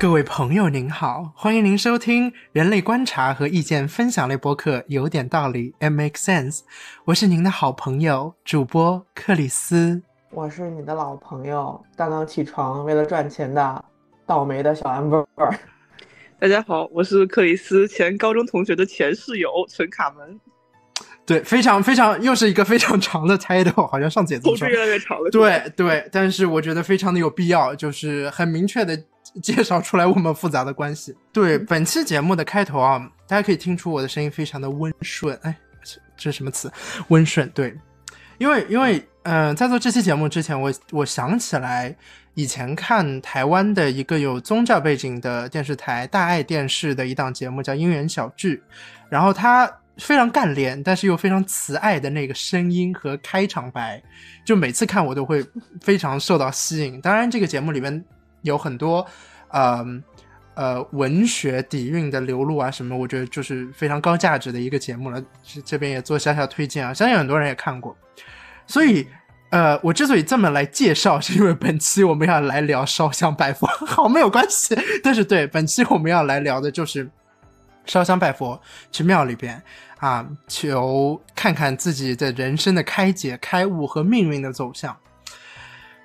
[0.00, 6.60] 各位朋友您好，欢迎您收听人类观察和意见分享类播客《有点道理》，It makes sense。
[7.04, 10.00] 我是您的好朋友主播克里斯，
[10.30, 13.84] 我是你的老朋友，刚刚起床为了赚钱的
[14.24, 15.26] 倒霉的小 amber。
[16.38, 20.40] 大家好，我是克里斯前高中同学的前室友陈卡门。
[21.30, 24.66] 对，非常非常，又是一个非常 长的 title，好像上次也这么说。
[24.66, 25.30] 越来越长了。
[25.30, 29.00] 对对，但是我觉得非常的有必要，就是很明确的
[29.40, 31.14] 介绍出来我们复杂的关系。
[31.32, 35.38] 对，本期节目的开头啊，大家可以听出我的声音非常的温顺。
[35.42, 35.56] 哎，
[36.16, 36.68] 这是什么词？
[37.10, 37.48] 温顺。
[37.50, 37.78] 对，
[38.38, 41.94] 因为因为嗯，在做这期节目之前，我我想起来
[42.34, 48.56] 以前看台湾的一个有宗教背景的电视台大爱电视的一档节目叫《姻缘小聚》，
[49.08, 49.72] 然后它。
[50.00, 54.02] 非常干练，但是又非常慈爱的那个声音和开场白，
[54.44, 55.44] 就每次看我都会
[55.80, 57.00] 非常受到吸引。
[57.00, 58.04] 当然，这个节目里面
[58.42, 59.06] 有很多，
[59.50, 59.84] 呃
[60.54, 65.22] 呃，文学底蕴的流露啊什么，我觉得就是非常高价值的一个节目了。
[65.64, 67.96] 这边也做小小推荐啊，相信很多人也看过。
[68.66, 69.06] 所以，
[69.50, 74.76] 呃，我之所以这么来介绍，是因为本期我们要来聊烧香拜佛， 好没有关系。
[75.02, 77.08] 但是，对本期我们要来聊的就是
[77.86, 79.62] 烧香拜佛，去庙里边。
[79.98, 84.96] 啊，求看看自己的人生的开解、开悟和命运的走向。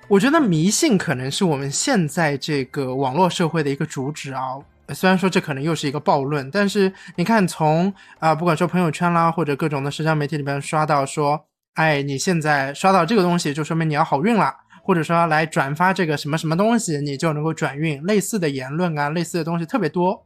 [0.06, 4.42] 我觉得迷信可能是我们现在这个网络社会的一个主旨啊。
[4.90, 18.00] 虽然说这可能又是一个暴论，但是你看，从啊，不管说朋友圈啦，或者各种的社交媒体里面刷到说，哎，你现在刷到这个东西，就说明你要好运了，或者说来转发这个什么什么东西，你就能够转运。
[18.04, 20.24] 类似的言论啊，类似的东西特别多，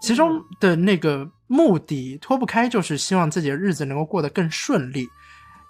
[0.00, 1.30] 其中的那个。
[1.52, 5.08] 目的脱不开，就是希望自己的日子能够过得更顺利。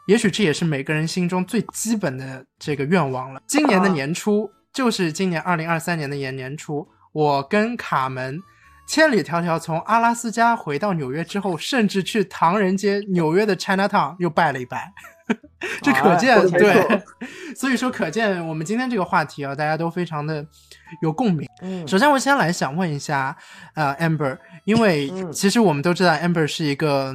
[0.07, 3.41] 也许这也是每个人心中最基本的这个愿望了。
[3.47, 8.39] 今年的年初，就是今年二零二三年的年年初，我跟卡门
[8.87, 14.93] 千里迢迢从阿拉斯加回到纽约之后，甚至去唐人街纽约的 China Town 又拜了一拜。
[15.81, 17.03] 这可见，对，
[17.57, 20.45] 所以说可见我们今天这个话题啊，大家都非常的
[21.03, 21.49] 有共鸣。
[21.63, 23.37] 嗯，首先我先来想问一下，
[23.75, 27.15] 呃，Amber，因为其实我们都知道 Amber 是一个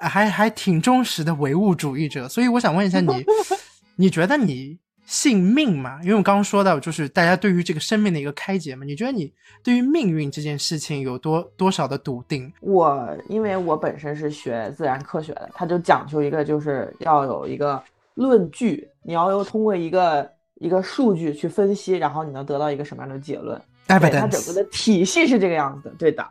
[0.00, 3.24] 还还挺忠实的唯物主义者，所以我想问一下你，
[3.96, 4.78] 你觉得你？
[5.04, 8.82] 信命吗，因为我刚刚说到，就是大家对于这个生命的一个开解嘛。
[8.86, 9.30] 你觉得你
[9.62, 12.50] 对于命运这件事情有多多少的笃定？
[12.60, 17.82] 我因为我本身是学自然科学的，它就讲究一个，就是要有一个
[18.14, 20.26] 论据，你要有通过一个
[20.62, 23.60] 一个数据去分析，然后你能得到一个什么样的结论？
[23.88, 25.94] 对，它整个的体系是这个样子的。
[25.98, 26.24] 对的，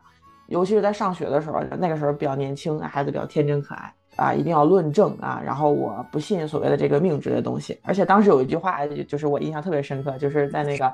[0.48, 3.94] 尤其是在上学的时候，那个时候比较年轻，孩子比较天真可爱。
[4.18, 5.42] 啊，一定要论证啊！
[5.44, 10.86] 然后我不信所谓的这个命值的东西，而且当时有一句话，就是我印象特别深刻，就是在那个《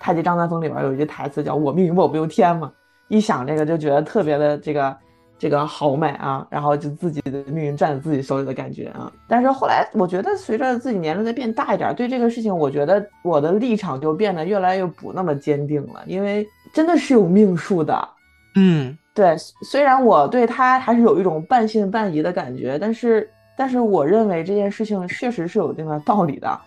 [0.00, 2.72] 太极张三丰》里边有一句台词，叫“我命由我不由天”嘛。
[3.08, 4.96] 一想这个就觉得特别的这个
[5.38, 9.12] 这个豪迈啊，然后就自己的命运攥在自己手里的感觉啊。
[9.28, 18.08] 但是后来我觉得，随着自己年龄在变大一点，对这个事情，我觉得我的立场就变得越来越不那么坚定了，因为真的是有命数的，
[18.56, 18.96] 嗯。
[19.14, 23.26] 对，虽然我对他还是有一种半信半疑的感觉，但是，
[23.56, 26.60] 但是我认为这件事情确实是有一定的道理的。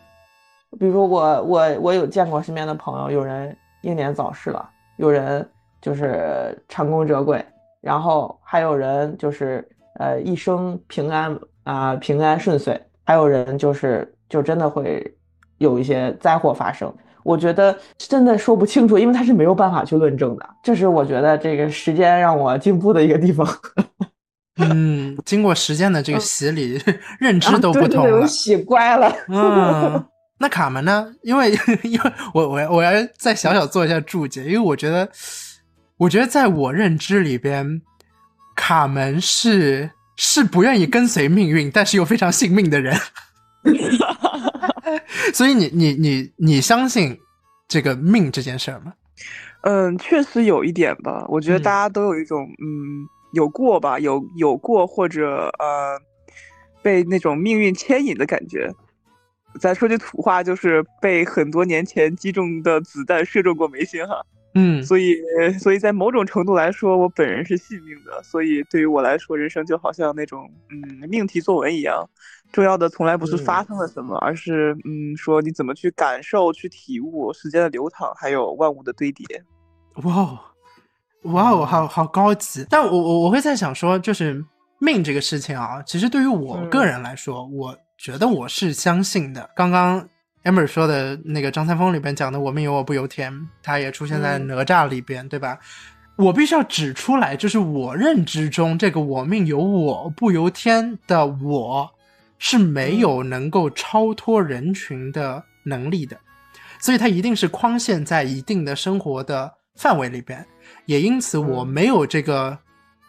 [0.80, 5.48] 比如我，我，我有见过身边的朋友，有人英年早逝了，有人
[5.80, 7.46] 就是成功折桂，
[7.82, 9.64] 然后还有人就是
[10.00, 15.06] 呃一生平安啊，平安顺遂，还有人就是就真的会
[15.60, 16.92] 有一些灾祸发生。
[17.22, 20.50] 我觉得真的说不清楚，因为他是没有办法去论证的。
[20.64, 23.48] 这是我觉得这个时间让我进步的一个地方。
[24.58, 26.82] 嗯，经过时间的这个洗礼，
[27.20, 29.16] 认知都不同了，洗乖了。
[29.28, 30.04] 嗯，
[30.40, 31.08] 那卡门呢？
[31.22, 31.52] 因为
[31.84, 35.08] 因为我我我要再小小做一下注解，因为我觉得，
[35.98, 37.82] 我觉得在我认知里边，
[38.60, 42.94] 卡门是是不愿意跟随命运，但是又非常信命的人。
[45.34, 47.18] 所以你你你你相信
[47.70, 48.94] 这个命这件事儿吗？
[49.62, 51.26] 嗯，确实有一点吧。
[51.30, 55.98] 我觉得大家都有一种嗯有过吧，有有过或者呃
[56.82, 58.70] 被那种命运牵引的感觉。
[59.60, 64.22] 咱说句土话，就是被很多年前击中的子弹射中过眉心哈。
[64.56, 65.16] 嗯，所以
[65.60, 68.22] 所以在某种程度来说，我本人是信命的。
[68.24, 72.04] 所以对于我来说，人生就好像那种嗯命题作文一样。
[72.52, 79.44] 重要的从来不是发生了什么，而是嗯，说你怎么去感受、去体悟时间的流淌，还有万物的堆叠。
[80.04, 80.40] 哇哦，
[81.26, 82.66] 哇哦，好好高级。
[82.68, 84.44] 但我我我会在想说，就是
[84.80, 89.48] 命这个事情啊，其实对于我个人来说，我觉得我是相信的。
[89.56, 90.10] 刚刚
[90.44, 95.60] Amber 说的那个张三丰里边讲的“我命由我不由天”，它也出现在哪吒里边，对吧？
[96.16, 101.92] 我必须要指出来，就是我认知中这个“我命由我不由天”的我
[102.38, 106.18] 是没有能够超脱人群的能力的，
[106.80, 110.46] 所以它一定是框限在一定的生活的范围里边，
[110.86, 112.58] 也因此我没有这个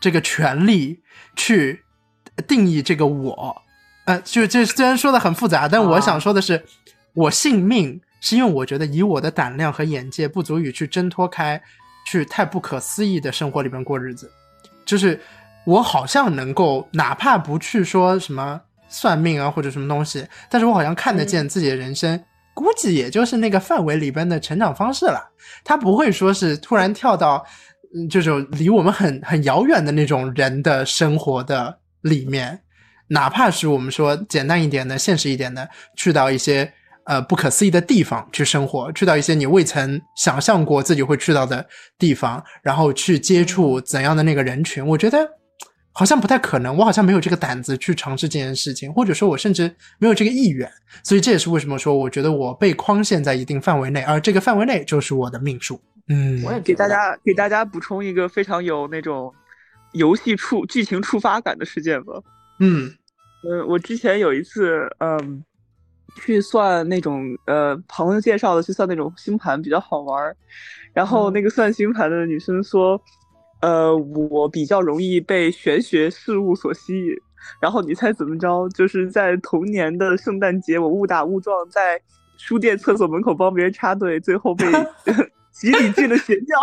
[0.00, 1.00] 这个权利
[1.36, 1.80] 去
[2.48, 3.62] 定义这个我。
[4.06, 6.64] 呃，就这虽然说的很复杂，但我想说的是。
[7.14, 11.60] 我信命是因为我觉得以我的胆量和眼界不足以去挣脱开，
[12.06, 14.30] 去太不可思议的生活里边过日子，
[14.84, 15.18] 就是
[15.64, 22.22] 我好像能够哪怕不去说什么算命啊或者什么东西，但是我好像看得见自己的人生，
[22.54, 25.30] 估计也就是那个范围里边的成长方式了。
[25.64, 27.44] 他不会说是突然跳到
[27.94, 32.60] 嗯这种离我们很很遥远的那种人的生活的里面，
[33.08, 36.72] 哪怕是我们说简单一点的、现实一点的，去到一些。
[37.04, 41.66] 呃，不可思议的地方去生活，去到一些你未曾想象过自己会去到的
[41.98, 45.28] 地方，然后去接触怎样的那个人群，我觉得
[45.92, 46.76] 好像不太可能。
[46.76, 50.70] 我好像没有这个胆子去尝试这件事情，或者说，我甚至没有这个意愿。
[51.02, 55.80] 所以这也是为什么说，我觉得我被框限在一定范围内，而这个范围内就是我的命数。
[56.08, 59.32] 嗯，我也给大家给大家补充一个非常有那种
[59.92, 62.14] 游戏触剧情触发感的事件吧。
[62.60, 62.92] 嗯
[63.48, 65.42] 嗯，我之前有一次，嗯。
[66.16, 70.36] 去算那种呃朋友介绍的去算那种星盘比较好玩儿，
[70.92, 73.00] 然后那个算星盘的女生说，
[73.60, 77.14] 呃我比较容易被玄学事物所吸引，
[77.60, 78.68] 然后你猜怎么着？
[78.70, 82.00] 就是在同年的圣诞节，我误打误撞在
[82.36, 84.66] 书店厕所门口帮别人插队，最后被
[85.52, 86.56] 集体进了邪教。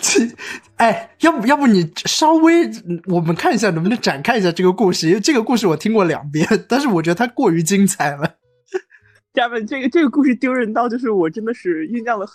[0.76, 2.70] 哎，要不要不你稍微
[3.06, 5.08] 我们看一下能不能展开一下这个故事？
[5.08, 8.36] 因为这个故事我听过两遍， 但是我觉得它过于精彩了。
[9.34, 12.26] 家人们，这个这个故事丢人到就是我真的是酝酿了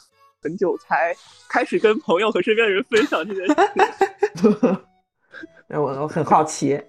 [0.42, 1.16] 很久才
[1.50, 3.54] 开始跟朋友和身边的人分享这件事。
[5.68, 6.80] 哎，我我很好奇。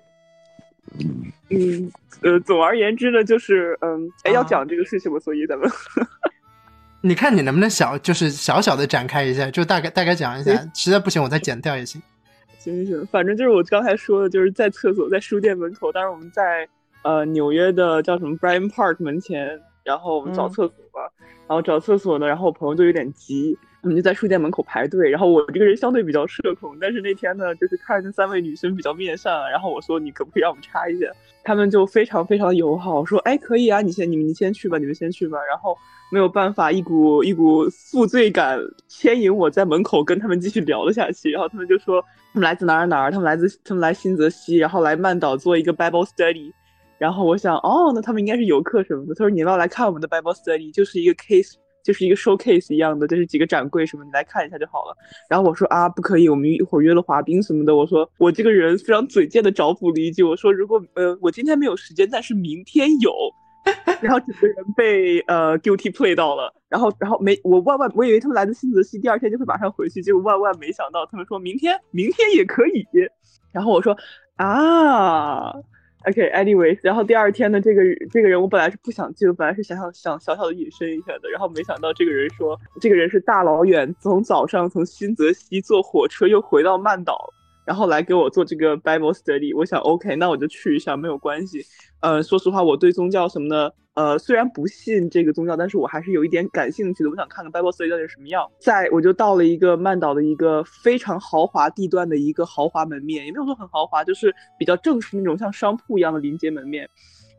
[1.51, 1.91] 嗯
[2.23, 5.19] 呃，总而言之呢，就是嗯，哎，要讲这个事情吗？
[5.21, 5.71] 所以咱们。
[7.09, 12.03] 你看你能不能小，就是小小的展开一下，就大概大概讲一下，实在不行我再剪掉也行。
[12.59, 15.93] 行行行，反正就是我刚才说的，就是在厕所，在书店门口。
[15.93, 16.69] 当时我们在
[17.03, 21.09] 呃纽约的叫什么 Bryant Park 门前，然后我们找厕所吧。
[21.49, 23.57] 然后找厕所呢，然后我朋友就有点急，
[23.87, 25.09] 我们就在书店门口排队。
[25.09, 31.07] 然后我这个人相对比较社恐，但是那天呢，就是看那三位女生比较面善，然后我说你可不可以让我们插一下？
[31.45, 35.39] 他们就非常非常友好，说哎可以啊，你先你们你先去吧，你们先去吧。
[35.49, 35.77] 然后。
[36.09, 38.57] 没有办法，一股一股负罪感
[38.87, 41.33] 牵引我在门口跟他们继续聊了下去。
[41.33, 42.01] 然后他们就说
[42.33, 46.53] 他们来自哪儿哪儿，他们来自他们来新泽西，然后来曼岛做一个 Bible study。
[46.97, 49.17] 然后我想，哦，那他们应该是游客什么的。
[49.17, 51.55] 他说你要来看我们的 Bible study，就是一个 case，
[51.87, 54.97] 就是一个 showcase 一样的，就是几个展柜什么，你来看一下就好了。
[55.31, 57.77] 然后我说啊，不可以，我们一会儿约了滑冰什么的。
[57.77, 63.13] 我说我这个人非常嘴贱的找补了一句，我说如果呃我今天没有时间，但是明天有。
[64.01, 72.87] 然后整个人被呃 guilty play 到了，然后然后没我万万我以为他们来自新泽西，第二天就会马上回去，结果万万没想到他们说明天明天也可以，
[73.51, 73.97] 然后我说
[74.37, 75.53] 啊
[76.07, 87.33] ，OK anyways，然后第二天呢，这个这个人我本来是不想进，本来是想想想小小的隐身一下的，然后没想到这个人说这个人是大老远从早上从新泽西坐火车又回到曼岛。
[87.67, 91.61] 然后来给我做这个 Bible study，我想 OK，那我就去一下，没有关系。
[92.01, 97.11] 呃，说实话，我对宗教什么的，呃，虽然不信这个宗教，但是我还是有一点感兴趣的。
[97.11, 98.49] 我想看看 Bible study 到底什么样。
[98.61, 106.89] 在我就到了一个曼岛的一个非常豪华地段的一个豪华门面，也没有说很豪华，就是比较正式那种像商铺一样的临街门面。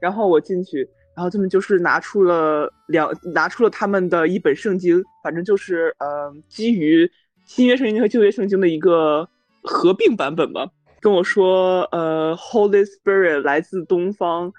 [0.02, 0.80] 然后我进去，
[1.16, 7.10] 然后他们就是拿出了两，拿出了他们的一本圣经，反正就是呃，基于
[7.46, 9.26] 新约圣经和旧约圣经的一个。
[9.64, 10.70] 合并版本吧，
[11.02, 14.52] 跟我说，呃，Holy Spirit 来自东方，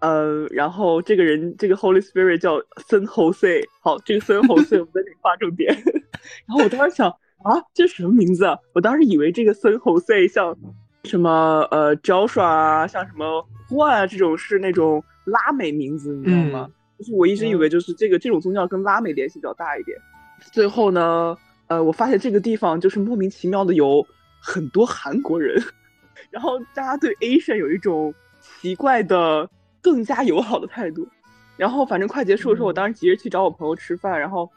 [0.00, 5.72] 呃，然后这个人，这个 Holy Spirit 叫森侯 C，好，这个森侯 C 我们在这里划重点。
[6.46, 8.56] 然后我当时想，啊，这是什么名字啊？
[8.74, 10.56] 我当时以为这个森侯 C 像
[11.04, 16.68] 什么，呃，Joshua 啊，像什么 Juan 啊这种是那种拉美名字，你知道吗？
[16.98, 19.96] 就是我一直以为就是这个这种宗教跟拉美联系比较大一点。
[20.52, 21.36] 最后呢，
[21.68, 24.06] 呃，我发现这个地方就是莫名其妙的有。
[24.42, 25.62] 很多韩国人，
[26.30, 29.48] 然后大家对 Asian 有一种奇怪的、
[29.80, 31.06] 更加友好的态度。
[31.56, 34.50] 然后反正快结束的时候，我当时急着去找我朋友吃饭，然后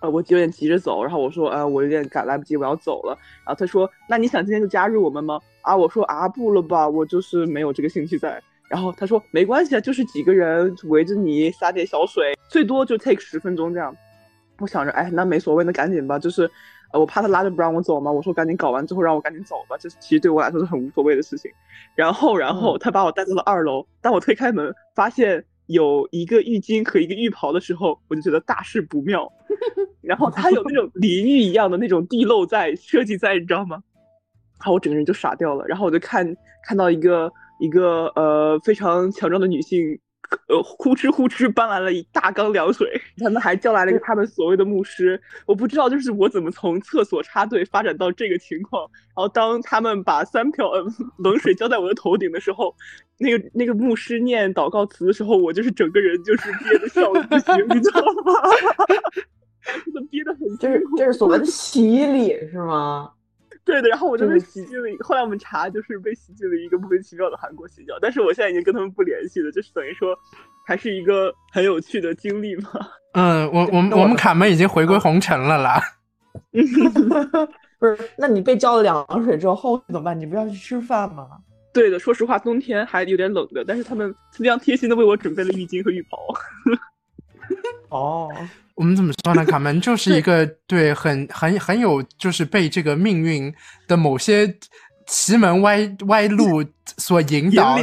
[0.00, 3.16] 呃，我有点急着走，然后我说，呃，我有点赶来不及，我要走了。
[3.46, 5.40] 然后他说，那你想今天就加入我们吗？
[5.62, 8.42] 啊，我说啊，不了吧，我就是没有这个兴趣在。
[8.68, 13.96] 然后他说没关系啊，就是几个人围着你洒点小水，最多就 take 十分钟这样。
[14.58, 16.18] 我想着，哎，那没所谓，那赶紧吧。
[16.18, 16.50] 就是，呃，
[16.98, 18.10] 我怕他拉着不让我走嘛。
[18.10, 19.76] 我说赶紧搞完之后让我赶紧走吧。
[19.78, 21.50] 这其实对我来说是很无所谓的事情。
[21.94, 23.86] 然后，然后他把我带到了二楼。
[24.00, 29.30] 当我推开门，发现有一个浴巾和一个浴袍的时候，我就觉得大事不妙。
[30.00, 33.82] 然后他有那种淋浴一样的那种地漏在设计在，你知道吗？
[34.60, 35.64] 然后我整个人就傻掉了。
[35.66, 36.36] 然后我就看
[36.66, 39.98] 看到一个一个呃非常强壮的女性。
[40.48, 45.20] 呃，呼哧呼哧搬来了一大缸凉水，他们还叫来了一个他们所谓的牧师。
[45.46, 48.82] 我不知道，就是我怎么从厕所插队发展到这个情况。
[49.08, 50.70] 然后当他们把三瓢
[51.18, 52.74] 冷水浇在我的头顶的时候，
[53.18, 58.32] 那个那个牧师念祷告词的时候，我就是整个人就是憋得笑不行，你知道吗？
[60.10, 63.10] 憋得很，这是这是所谓的 洗礼是吗？
[63.64, 64.88] 对的，然后我就被洗进了。
[65.00, 67.94] 后来我们查，就是被洗进了一个莫名其妙的韩国邪教。
[68.00, 70.14] 但是我现在已经跟他们不联系了，就是等于说，
[70.66, 72.70] 还是一个很有趣的经历嘛。
[73.14, 75.80] 嗯，我我们我们卡门已经回归红尘了啦。
[77.78, 80.18] 不是，那你被浇了凉水之后怎么办？
[80.18, 81.26] 你不要去吃饭吗？
[81.72, 86.18] 对的，说实话，冬天还有点冷的，但是他们非常贴心的为我准备了浴巾和浴袍。
[87.88, 88.30] 哦。
[88.74, 89.44] 我们怎么说呢？
[89.44, 93.52] 卡门就 是一个对很很很有，就是被这个命运
[93.86, 94.52] 的某些
[95.06, 96.64] 奇门歪歪路
[96.98, 97.78] 所引导，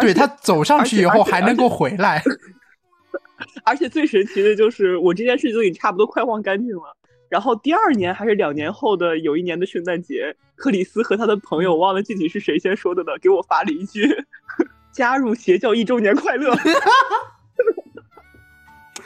[0.00, 2.22] 对他走上去以后还能够回来。
[3.64, 6.96] 而且最神奇的就是，我这件事情已经差不多快忘干净了。
[7.28, 14.08] 然后第二年还是两年后的有一年的圣诞节，克里斯和他的朋友忘了具体是谁先说的了，给我发了一句：
[14.94, 16.56] “加入邪教一周年快乐。”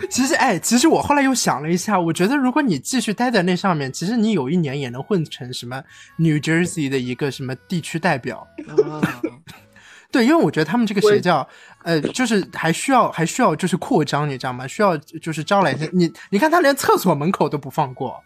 [0.08, 5.82] 其实，哎，其实我后来又想了一下，我觉得如果你继续待在那上面，其实你有一年也能混成什么
[6.16, 8.46] New Jersey 的一个什么地区代表。
[10.10, 11.46] 对，因为我觉得他们这个邪教，
[11.84, 14.66] 呃，就是还需要还需要就是扩张，你知道吗？
[14.66, 18.20] 需要就是招来你，你看他连厕所门口都不放过，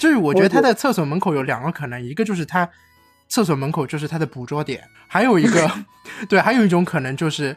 [0.00, 2.68] 就是我觉得他在厕所门口有两个可能，一个就是他
[3.28, 5.70] 厕所门口就是他的捕捉点，还有一个，
[6.28, 7.56] 对，还有一种可能就是。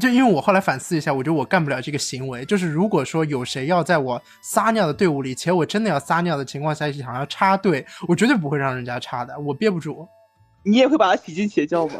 [0.00, 2.44] 就因为我后来反思一下，我觉得我干不了这个行为。
[2.44, 10.06] 就是如果说有谁要在我撒尿的队伍里，且我真的要撒尿的情况下想要插队，我绝对不会让人家插的，我憋不住。
[10.66, 11.94] 你也会把他洗进邪教吗？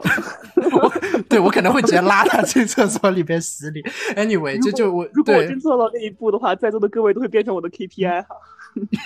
[1.29, 3.83] 对，我可能会直接拉他进厕所里边洗礼。
[4.17, 8.29] Anyway，这就我如果我真做到那一步的话，在座的各位都会变成我的 KPI 哈。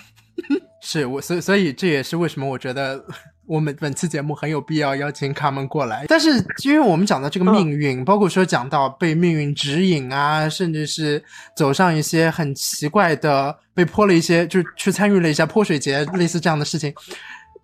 [0.80, 3.04] 是我，所以所以这也是为什么我觉得。
[3.48, 6.28] 我们本期节目很有必要邀请卡门过来，但是
[6.64, 11.22] 因为我们讲到这个命运，包括说讲到被命运指引啊，甚至是
[11.56, 16.92] 走上一些很奇怪的，被泼了一些，就是去参与了一下泼水节类似这样的事情，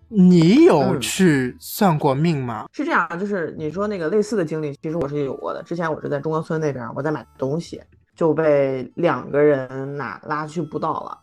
[0.09, 2.65] 你有去算过命吗？
[2.73, 5.61] 是这样，就是你说那个类似的经历，其实我是有过的。
[5.61, 7.79] 之前我是在中关村那边，我在买东西，
[8.15, 11.19] 就被两个人拿拉去布道了。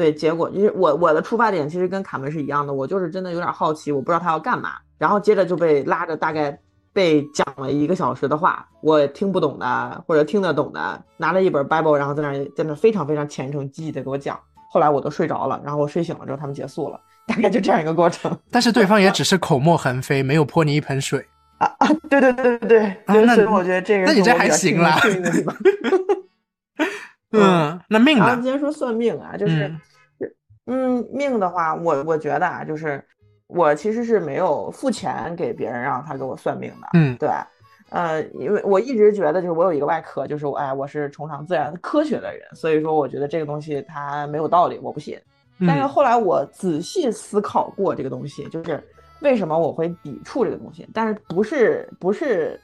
[0.00, 6.58] 对，结果就是我我的出发点其实跟卡门是一样的，我就是真的有点好奇，我不知道他要干嘛，然后接着就被拉着，大概
[6.94, 14.40] 被讲了一个小时的话，我听不懂的或者听得懂的，拿了一本 Bible，然后在那在那非常非常虔诚积极的给我讲，
[14.72, 18.34] 后来我都睡着了，然后我睡醒了之后他们结束了，大概就这样一个过程。
[18.50, 21.22] 但是对方也只是口沫横飞，没有泼你一盆水
[21.58, 21.86] 啊啊！
[22.08, 24.98] 对对对对对，那我觉得这个那你这还行啦。
[27.32, 28.34] 嗯，那命呢？
[28.42, 29.68] 今天说算命啊，就是。
[29.68, 29.80] 嗯，
[31.12, 33.02] 命的话，我我觉得啊，就是
[33.46, 36.88] 我其实是没有付钱给别人让他给我算命的。
[36.94, 37.28] 嗯，对，
[37.90, 45.18] 呃，因为我一直觉得，就是我有一个外壳，就是我哎，我是崇尚自然科学的人，所以说我觉得这个东西它没有道理，我不信。
[45.66, 48.82] 但是后来我仔细思考过这个东西，就是
[49.20, 52.60] 为什么我会抵触这个东西，但是不是不是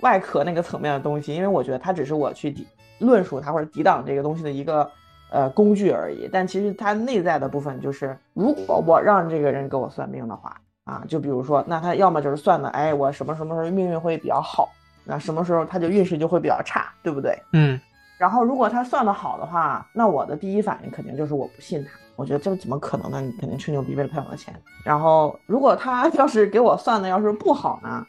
[0.00, 2.66] 外壳那个层面的东西，因为我觉得它只是我去抵
[2.98, 4.90] 论述它或者抵挡这个东西的一个。
[5.30, 14.68] 呃，工具而已，但其实它内在的部分就是，如果我让这个人给我算命的话，啊，就比如说，那他要么就是算的，哎，我什么什么时候命运会比较好，
[15.04, 17.36] 那什么时候他就运势就会比较差，对不对？
[17.52, 17.80] 嗯。
[18.18, 23.20] 然后如果他算的好的话，那我的第一反应肯定就是我不信他，我觉得这怎么可能呢？
[23.20, 24.54] 你肯定吹牛逼为了骗我的钱。
[24.84, 28.06] 然后如果他要是给我算的要是不好呢，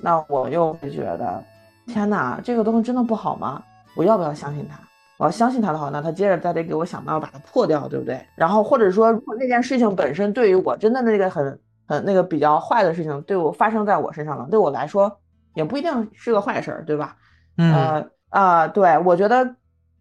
[0.00, 1.42] 那我又会觉得，
[1.86, 3.62] 天哪，这个东西真的不好吗？
[3.96, 4.78] 我要不要相信他？
[5.18, 8.20] 我要相信他的话，那他接着再得给我想办法把它破掉，对不对？
[8.34, 15.18] 然后或者说，如果那件事情本身对于我真的那个很很那个比较坏的事情，对我发生在我身上了，对我来说
[15.54, 17.16] 也不一定是个坏事儿，对吧？
[17.56, 19.56] 嗯啊，对，我觉得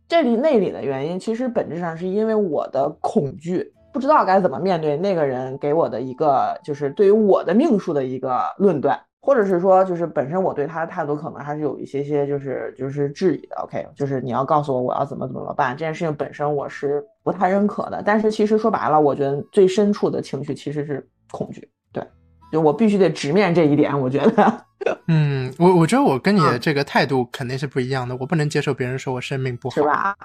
[0.08, 9.00] 这里那里的原因，其实本质上是因为我的恐惧，不知道该怎么面对那个人给我的一个就是对于我的命数的一个论断。
[9.26, 13.56] 或者是说，就是本身我对他的态度可能还是有一些些，就是就是质疑的。
[13.64, 18.04] OK，就是你要告诉我我要怎么怎么办，这件事情本身我是不太认可的。
[18.06, 21.68] 但是其实说白了，我觉得最深处的情绪其实是恐惧。
[21.92, 22.08] 对，
[22.52, 24.00] 就我必须得直面这一点。
[24.00, 24.66] 我觉得，
[25.10, 28.16] 嗯，我我觉得我跟你的这个态度肯定是不一样的。
[28.18, 30.16] 我不能接受别人说我生命不好，是吧？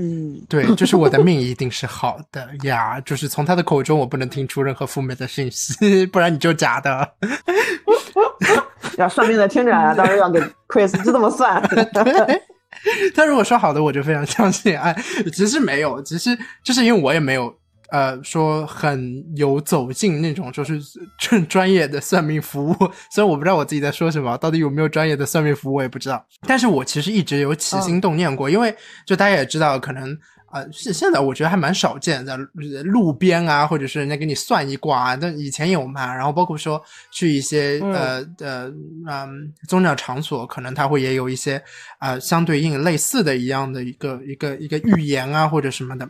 [0.00, 2.98] 嗯，对，就是我的命一定是好的呀。
[3.00, 7.12] 就是从他的口中，我不能听出任何负面的信息， 不然你就假的。
[8.96, 11.62] 要算命的听着啊，到时候要给 Chris 就这么算。
[13.14, 14.78] 他如果说好的，我就非常相信。
[14.78, 14.96] 哎，
[15.32, 17.54] 其实没有，其实就是因为我也没有
[17.90, 20.80] 呃说很有走进那种就是
[21.18, 22.74] 正专业的算命服务。
[23.10, 26.24] 虽然我不知道我自己在说什么，到底有没有专业的算命服务我也不知道。
[26.46, 28.74] 但是我其实一直有起心动念过，因为
[29.06, 30.18] 就大家也知道，可能。
[30.50, 32.36] 啊，现现在我觉得还蛮少见，在
[32.82, 36.12] 路边啊，或者是人家给你算一卦啊，但以前有嘛。
[36.12, 38.66] 然后包括说去一些呃呃
[39.08, 41.62] 嗯宗教场所，可能他会也有一些
[41.98, 46.08] 啊相对应类似的一样的一个一个一个预言啊或者什么的。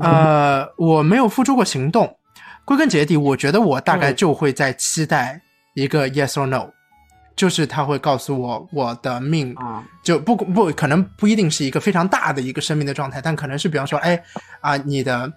[0.00, 2.12] 呃，我没有付出过行动，
[2.64, 5.40] 归根结底，我觉得我大概就会在期待
[5.74, 6.68] 一个 yes or no。
[7.38, 14.20] 就是他会告诉我我的命啊，就不不可能不一定是一个非常大的一个生命的状态，但可能是比方说，哎
[14.60, 15.32] 啊，你的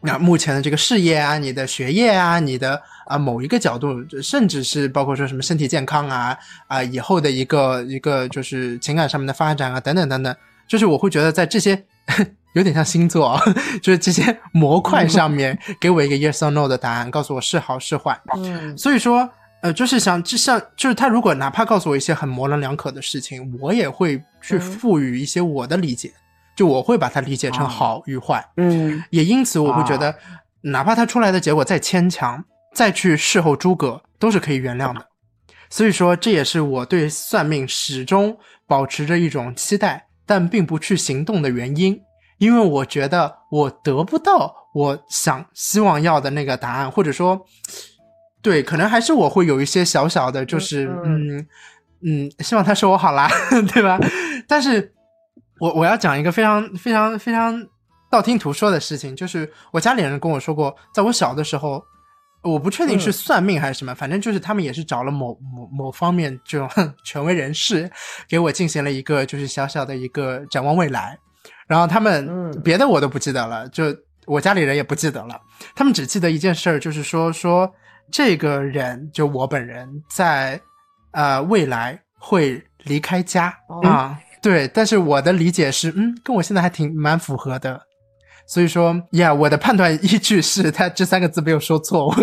[0.00, 10.34] 那目前的这个事业啊，你的学业啊，你的啊某一个角度，甚至是包括说什么身体健康啊啊以后的一个一个就是情感上面的发展啊等等等等，
[10.66, 11.80] 就是我会觉得在这些
[12.54, 13.40] 有点像星座，
[13.80, 18.20] 就是这些模块上面给我一个 yes or no 的答案，告诉我是好是坏。
[18.36, 19.30] 嗯，所以说。
[19.60, 26.12] 呃，就是想，就像，就是他如果哪怕告诉我一些很模棱两可的事情，我也会去赋予一些我的理解，
[26.54, 28.48] 就我会把它理解成好与坏。
[28.56, 30.14] 嗯，也因此我会觉得，
[30.60, 35.04] 哪怕他出来的结果再牵强，再去事后诸葛都是可以原谅的。
[35.68, 42.00] 所以说，这也是我对算命始终保持着一种期待，但并不去行动的原因，
[42.38, 47.44] 因为我觉得我得不到我想希望要的那个答案，或者说。
[48.40, 51.46] 对，可能还是我会有一些小小的，就是嗯
[52.00, 53.28] 嗯，希望他说我好啦，
[53.74, 53.98] 对吧？
[54.46, 54.92] 但是，
[55.58, 57.60] 我我要讲一个非常非常非常
[58.08, 61.82] 道听途说的事情，就是我家里人跟我说过，在我小的时候，
[62.44, 66.70] 我不确定是算命还是什么，反正就是他们也是找了某某某方面这种
[67.04, 67.90] 权威人士，
[68.28, 71.18] 给我进行了一个就是小小的一个展望未来，
[71.66, 73.84] 然后他们别的我都不记得了，就
[74.26, 75.40] 我家里人也不记得了，
[75.74, 77.68] 他们只记得一件事儿，就是说说。
[78.10, 80.60] 这个人就我本人在，
[81.12, 87.80] 呃，未来会离开家啊，对，但是我的理解是，嗯，跟我现在还挺蛮符合的，
[88.46, 92.14] 所以说，呀，我的判断依据是他这三个字没有说错，我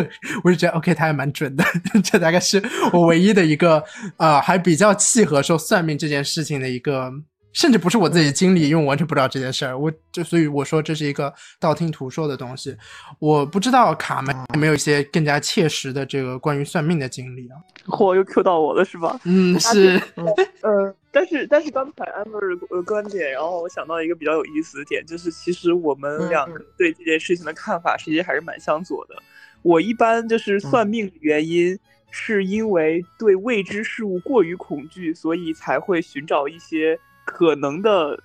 [0.44, 1.64] 我就觉得 OK，他还蛮准的，
[2.04, 3.84] 这大概是我唯一的一个，
[4.18, 7.12] 呃，还比较契合说算命这件事情的一个。
[7.56, 9.80] 甚至不是我自己经历，因为我完全不知道这件事儿。
[9.80, 12.76] 我就所以我说这是一个道听途说的东西。
[13.18, 17.56] 我不知道卡门有没有一些更加切实的这个关于算命的经历啊？
[17.88, 19.18] 嚯，又 Q 到我了是吧？
[19.24, 20.02] 嗯，是。
[20.62, 29.16] 呃，但是但是刚才 Amber 的观点，然后我想到一个比较有意思的点，就是其实我们两个对这件事情的看法，实际还是蛮相左的。
[29.62, 31.80] 我一般就是算命的原因，
[32.12, 37.00] 是因为对未知事物过于恐惧，所以才会寻找一些。
[37.26, 38.18] 可能的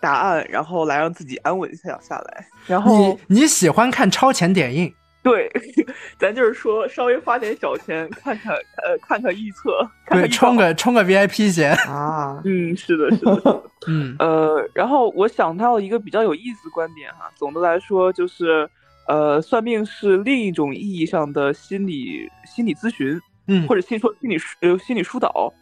[0.00, 2.46] 答案，然后来让自己安稳下下来。
[2.66, 4.92] 然后你你喜欢看超前点映？
[5.22, 5.52] 对，
[6.18, 12.40] 咱就是说稍微花点小钱看看，呃，看看预测，对，充个充个 VIP 先啊。
[12.46, 17.30] 嗯，是的，是的， 嗯，呃，然后我想到一个比较有意思的观点哈。
[17.36, 18.66] 总的来说，就是
[19.08, 25.52] 呃，算命是另一种意义上的心理心理咨询，嗯，或者心说心理呃心理疏导。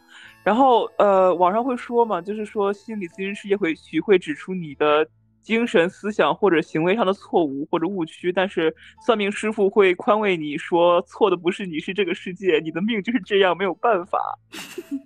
[0.49, 5.07] 然后，呃，网上会说嘛，就是说心理咨询师也会许会指出你的
[5.43, 14.17] 精神、思想或者行为上的错误或者误区，但是算命师傅会宽慰你说，错的不是你，是这个世界，你的命就是这样，没有办法。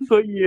[0.08, 0.44] 所以，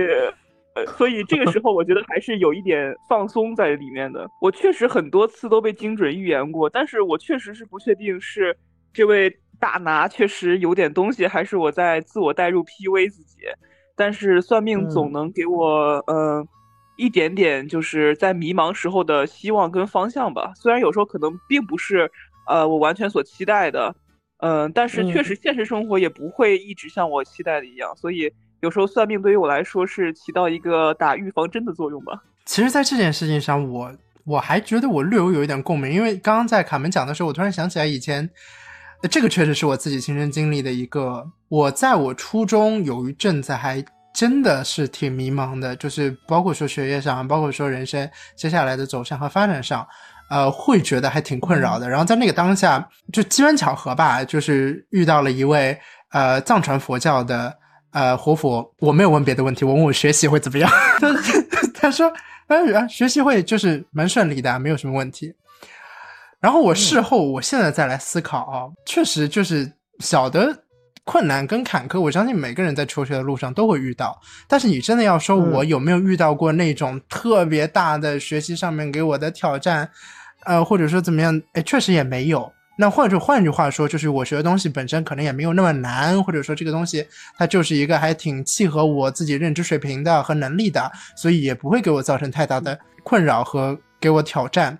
[0.96, 4.28] 所以这个时候我觉得还是有一点放松在里面的。
[4.40, 8.58] 我确实很多次都被精准预言过，但是我确实是不确定是
[8.92, 13.42] 这位大拿确实有点东西，还是我在自我代入 PUA 自己。
[13.98, 16.46] 但是算命总能给我，呃，
[16.96, 20.52] 一点点就是在迷茫时候的希望跟方向吧。
[20.54, 22.08] 虽然有时候可能并不是，
[22.46, 23.92] 呃，我完全所期待的，
[24.38, 27.92] 嗯，但是确实现实生活也不会一直像我期待的一样。
[27.96, 32.22] 所以有时候算命对于我来说是起到一个打预防针的作用吧。
[32.46, 33.92] 其实，在这件事情上，我
[34.24, 38.30] 我还觉得我略有有一点共鸣，因为刚刚在卡门讲的时候，我突然想起来以前。
[39.10, 41.24] 这个确实是我自己亲身经历的一个。
[41.48, 43.82] 我在我初中有一阵子还
[44.12, 49.86] 真的是挺迷茫的，就是包括说学业上，包括说人生接下来的走向和发展上，
[50.28, 51.88] 呃，会觉得还挺困扰的。
[51.88, 55.78] 然后在那个当下，就机缘巧合吧，就是遇到了一位
[56.10, 57.56] 呃藏传佛教的
[57.92, 58.68] 呃活佛。
[58.80, 60.68] 我没有问别的问题，我问我学习会怎么样。
[60.98, 61.08] 他
[61.72, 62.12] 他说，
[62.48, 65.32] 哎，学习会就是蛮顺利的，没有什么问题。
[66.40, 70.56] 然后我事后，我现在再来思考啊，确实就是小的
[71.04, 74.16] 困难跟坎坷，我相信每个人在求学的路上都会遇到。
[74.46, 79.90] 但是你真的要说，我有没有遇到过那种特别大的学习上面给我的挑战，
[80.44, 81.42] 呃，或者说怎么样？
[81.54, 82.52] 哎，确实也没有。
[82.80, 87.04] 那或者换句话说，就是我学的东西本身可能也没有那么难，或者说这个东西
[87.36, 94.78] 它就是一个还挺契合我自己认知水平的和能力的，所以也不会给我造成太大的困扰和给我挑战。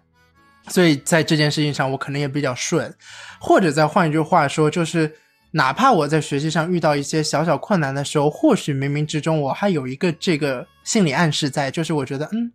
[0.68, 2.94] 所以在这件事情上，我可能也比较顺，
[3.40, 5.12] 或者再换一句话说，就是
[5.52, 12.52] 哪怕我在学习上遇到一些小小困难的时候，或许冥冥之中我还有一个这个心理暗示在，就是我觉得嗯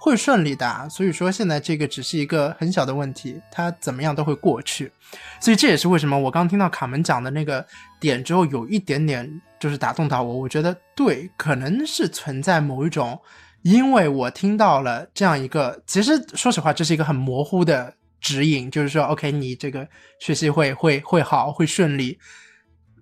[0.00, 0.88] 会顺利的。
[0.90, 4.92] 所以说现在这个只是一个很小的问题，它怎么样都会过去。
[5.40, 7.64] 所以这也是为什么我刚听到卡门讲的那个
[7.98, 10.34] 点之后，有一点点就是打动到我。
[10.38, 13.18] 我觉得对，可能是存在某一种。
[13.64, 19.88] 因为我听到了这样一个，其实说实话，这是一个很模糊的指引，就是说，OK，你这个
[20.20, 22.18] 学习会会会好，会顺利。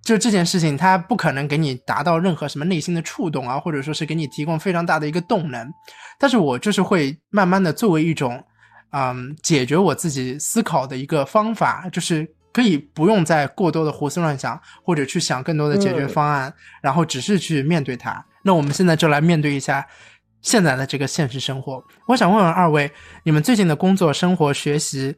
[0.05, 5.68] 就这件事情，它不可能给你达到任何什么内心的触动啊，或者说是给你提供非常大的一个动能。
[6.16, 8.40] 但是我就是会慢慢的作为一种，
[8.92, 18.25] 嗯，解决我自己思考的一个方法，就是可以不用再过多的胡思乱想，或者去想更多的解决方案，然后只是去面对它。
[18.44, 19.85] 那我们现在就来面对一下。
[20.43, 22.91] 现在的这个现实生活，我想问问二位，
[23.23, 25.17] 你们最近的工作、生活、学习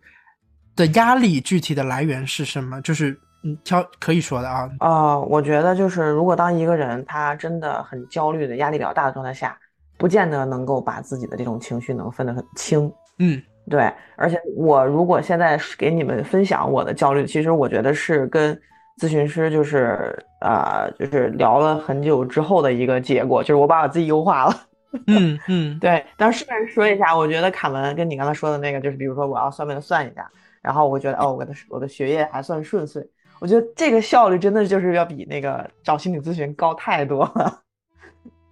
[0.77, 2.81] 的压力具体的来源是什么？
[2.83, 4.71] 就是嗯，挑可以说的啊。
[4.81, 9.59] 啊，我觉得就是，如果当一个人他真的很焦虑的、压力比较大的状态下，
[9.97, 12.93] 不见得能够把自己的这种情绪能分得很清。
[13.19, 13.91] 嗯，对。
[14.17, 18.55] 而且我如果现在给你们分享我的焦虑，其实我觉得是跟
[19.01, 24.55] 咨询师就是啊，就是聊了很久之后的一个结果，就是我把我自己优化了。
[25.09, 30.28] 嗯嗯，对，但是顺便说一下，我觉得卡门跟你刚才说的那个，就是比如说我要算命算一下，
[30.62, 33.04] 然后我觉得哦，我的我的学业还算顺遂，
[33.40, 37.61] 我觉得这个效率真的就是要比那个找心理咨询高太多了。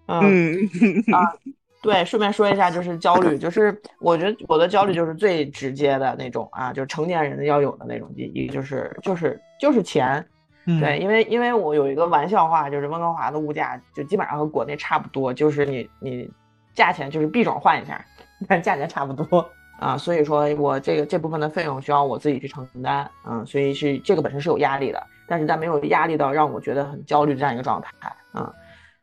[0.07, 0.68] 嗯
[1.12, 1.33] 啊，
[1.81, 10.24] 对，顺便说一下，就是焦虑，就是我觉得我的焦虑就是最直接的那种啊，就是成年人要有的那种记忆，就是就是就是钱。
[10.64, 16.31] 对，因为因为我有一个玩笑话，就是温哥华的物价就基本上和国内差不多，就是你你
[16.75, 18.05] 价钱就是币种换一下，
[18.48, 19.44] 但价钱差不多。
[19.81, 28.53] 啊，所以说我这个这部分的费用需要我自己去承担，嗯，所以是这个本身是有压力的，但是但没有压力到让我觉得很焦虑这样一个状态，嗯，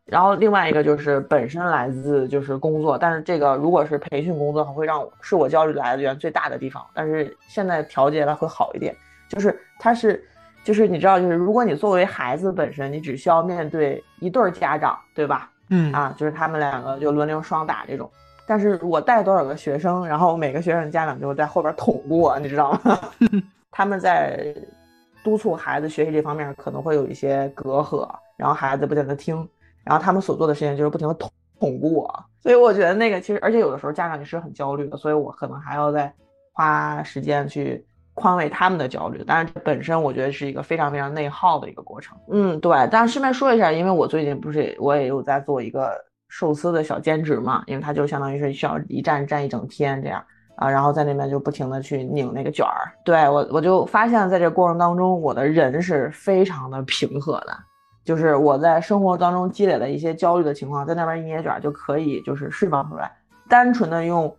[0.06, 8.96] 然后另外一个就是本身来自就是工作，但是这个如果是培训工作，会让我是我焦虑来源最大的地方，但是现在调节了会好一点，
[9.28, 10.26] 就是它是。
[10.64, 15.50] 就是你知道，就是如果你作为孩子本身，你只需要面对一对儿家长，对吧？
[15.70, 18.10] 嗯啊，就是他们两个就轮流双打这种。
[18.46, 23.00] 但是我带多少个学生，然后每个学生的家长就在后边捅我，你知道吗？
[23.72, 24.54] 他们在
[25.24, 29.48] 督促孩子学习这方面可能会有一些隔阂，然后孩子不停的听，
[29.84, 32.26] 然后他们所做的事情就是不停的捅捅咕我。
[32.42, 36.12] 所以我觉得那个其实，而且有的时候家长也是很焦虑的，所以我可能还要再
[36.54, 37.86] 花时间去。
[38.20, 42.18] 宽慰他们的焦虑，但是本身我觉得是一个非常非常内耗的一个过程。
[42.30, 42.88] 嗯，对。
[42.92, 45.92] 但是顺便说一下，因为我最近不是我也有在做一个
[46.28, 50.22] 寿司的小兼职嘛，因为它就相当于是需要一站站一整天这样
[50.58, 52.92] 啊，然后在那边就不停的去拧那个卷儿。
[53.06, 57.58] 对我，我就发现在这过程当中，我的人是非常的平和的，
[58.04, 63.12] 就是我在生活当中积累的一些焦虑的情况，在那边一捏卷就可以就是释放出来，
[63.48, 64.36] 单纯的用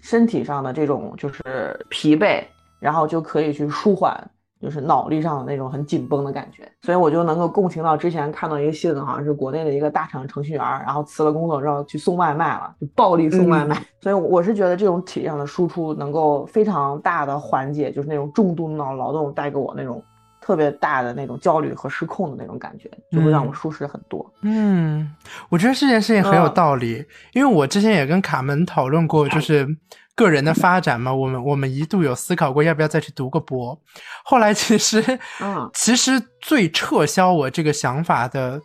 [0.00, 2.44] 身体上的这种就是疲惫。
[2.82, 4.12] 然后就可以去舒缓，
[4.60, 13.80] 就是脑力上的那种很紧绷的感觉，所以我就能够共情到之前看到一个新闻，好像是国内的一个大厂程序员，然后辞了工作之后去送外卖了，就暴力送外卖。
[14.00, 20.02] 所以我是觉得这种体力上的输出能够非常大的缓解，就是那种重度脑劳动带给我那种
[20.40, 24.28] 特别大的那种焦虑和失控的那种感觉，就会让我舒适很多。
[24.42, 25.08] 嗯，
[25.48, 29.66] 我觉得这件事情很有道理，因为我之前也跟卡门讨论过，就是。
[30.14, 33.80] 个人的发展嘛，我们我们一度有思考过要不要再去读个博，
[34.24, 35.02] 后来其实，
[35.40, 38.60] 嗯，其实最撤销我这个想法的，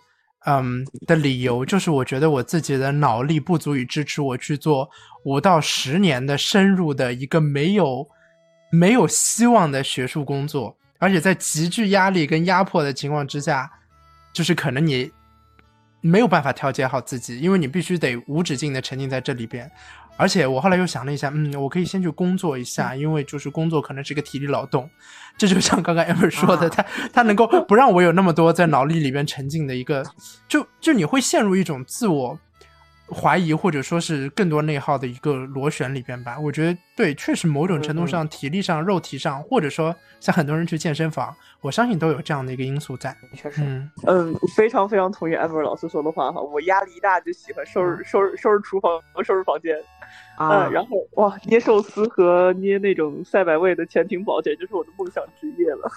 [0.45, 4.89] 嗯的理由就是我觉得我自己的脑力不足以支持我去做
[5.23, 8.05] 五到十年的深入的一个没有
[8.69, 13.71] 没有希望的学术工作，而且在极具压力跟压迫的情况之下，
[14.33, 15.09] 就是可能你
[16.01, 19.71] 没有办法调节好自己，因为你必须得无止境的沉浸在这里边。
[20.17, 24.89] 而且我后来又想了一下，嗯，我可以先去工作一下，因为就是工作可能是个体力劳动，
[25.37, 30.03] 这就像刚刚 Amber 说的，他他能够不让我有那么多在脑力里边沉浸的一个，
[30.47, 32.39] 就就你会陷入一种自我。
[33.09, 43.15] 怀疑或者说是更多内耗的一个螺旋里边吧，我觉得对，确实某种程度上体力上、肉体上，或者说像很多人去健身房，我相信都有这样的一个因素在。
[43.33, 49.73] 确实，嗯嗯，非常非常同意 amber 老师说的话哈，我压力一大就喜欢收拾收拾收拾厨房和收拾房间，
[50.37, 55.89] 啊，然后哇，捏寿司和捏那种赛百味的潜艇堡，简直就是我的梦想职业了。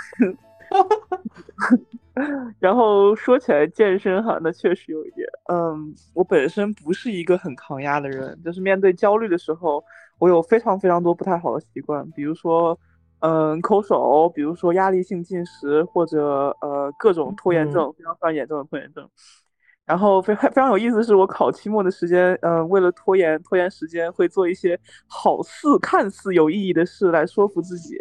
[2.58, 9.84] 然后说起来健身哈，那确实有一点，嗯，我本身不是一个很抗压的人，就是面对焦虑的时候，
[10.18, 12.78] 我有非常非常多不太好的习惯，比如说，
[13.20, 19.08] 嗯，抠手，比如说压力性进食，或者呃各种拖延症，非常非常严重的拖延症。
[19.90, 27.98] 然后非非常有意思的是，我考期末的时间，嗯，为了拖延拖延时间，会做一些好似看似有意义的事来说服自己。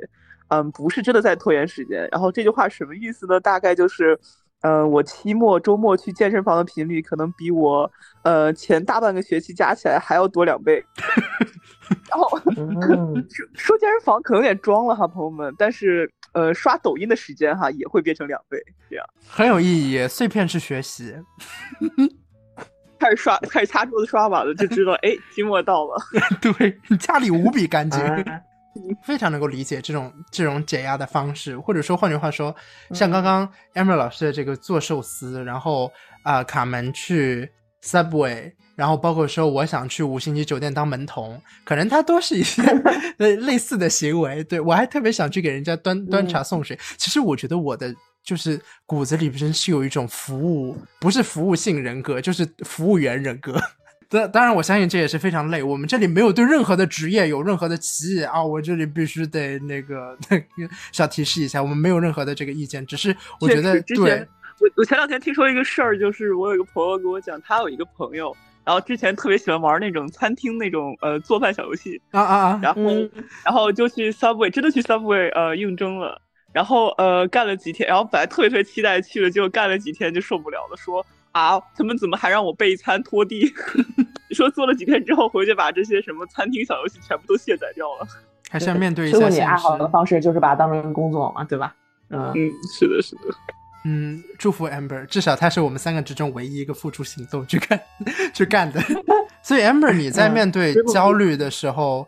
[0.49, 2.07] 嗯，不是真的在拖延时间。
[2.11, 3.39] 然后这句话什么意思呢？
[3.39, 4.15] 大概就是，
[4.61, 10.85] 呃，我期末周末去健身房的频率可能比我呃前大半个学期加起来还要多两倍。
[12.11, 12.37] 然后
[13.33, 15.51] 说说健身房可能有点装了哈，朋友们。
[15.57, 18.57] 但是呃，刷抖音的时间哈也会变成两倍，
[18.89, 20.07] 这样很有意义。
[20.07, 21.15] 碎片式学习，
[22.99, 25.97] 开始刷，开始擦桌子刷碗了，就知道 哎，期末到了。
[26.41, 27.99] 对，家里无比干净。
[29.03, 32.55] 非常能够理解这种这种解压的方式，或者说换句话说，
[32.91, 35.91] 像刚刚 Amber 老师的这个做寿司，然后
[36.23, 37.51] 啊卡门去
[37.83, 42.63] Subway，然后包括说我想去五星级酒店当门童，可能他都是一些
[43.19, 44.41] 类类似的行为。
[44.45, 46.79] 对我还特别想去给人家端端茶送水。
[46.95, 53.61] 其实我觉得我的就是骨子里边是有一种服务，不是服务性人格，就是服务员人格。
[54.07, 55.61] 当当然，我相信这也是非常累。
[55.61, 58.41] 我们这里没有对任何的职业有任何的歧义啊！
[58.41, 60.45] 我这里必须得那个那个
[60.93, 64.25] 小提示一下，我们没有任何的这个意见，只是我觉得对。
[64.61, 68.35] 我我前两天听说一个事儿，就是我有一个朋友跟我讲，他有一个朋友，
[68.65, 72.81] 然后之前特别喜欢玩那种餐厅那种呃做饭小游戏啊啊啊，然后
[73.45, 76.21] 然后就去 Subway，真的去 Subway 呃应征了，
[76.53, 81.05] 然后呃干了几天，然后本来特别特别期待去了，结果干了几天就受不了了，说。
[81.31, 83.53] 啊，他们怎么还让我备餐拖地？
[84.33, 88.07] 说做了几天之后回去把这些什么餐厅小游戏全部都卸载掉了，
[88.49, 91.75] 还是要面对一下你爱好的方式就是把它当成工作嘛，对吧？
[92.09, 93.21] 嗯嗯，是的，是的。
[93.85, 97.79] 嗯，祝福 Amber，至少他是我们三个之中唯一一个付出行动去干
[98.33, 98.81] 去干的。
[99.41, 102.07] 所以 Amber，你在面对焦虑的时候，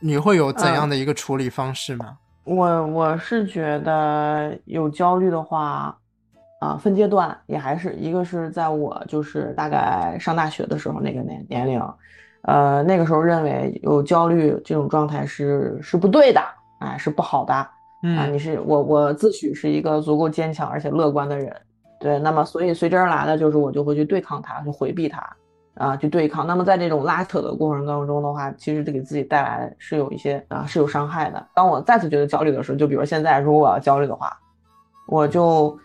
[0.00, 2.16] 你会有怎样的一个处理方式吗？
[2.44, 5.96] 我我是觉得有焦虑的话。
[6.60, 11.78] 啊，分阶段也还是一个是在我就是大概上大学的时候那个年年龄，
[12.40, 16.40] 呃，那个时候认为有焦虑这种状态是是不对的，
[16.80, 17.68] 哎，是不好的
[18.16, 18.26] 啊。
[18.26, 21.54] 你是我我自诩是一个足够坚强而且乐观的人，
[21.98, 25.36] 对，那么所以随之而来的就是我就会去对抗它，去回避它，
[25.74, 26.46] 啊，去对抗。
[26.46, 31.46] 那么在这种拉扯的过程当中的话，其实给自己带来是有一些啊是有伤害的。
[31.54, 34.36] 当我再次觉得焦虑的时候，就比如现在，如果我要焦虑的话，
[35.08, 35.76] 我就。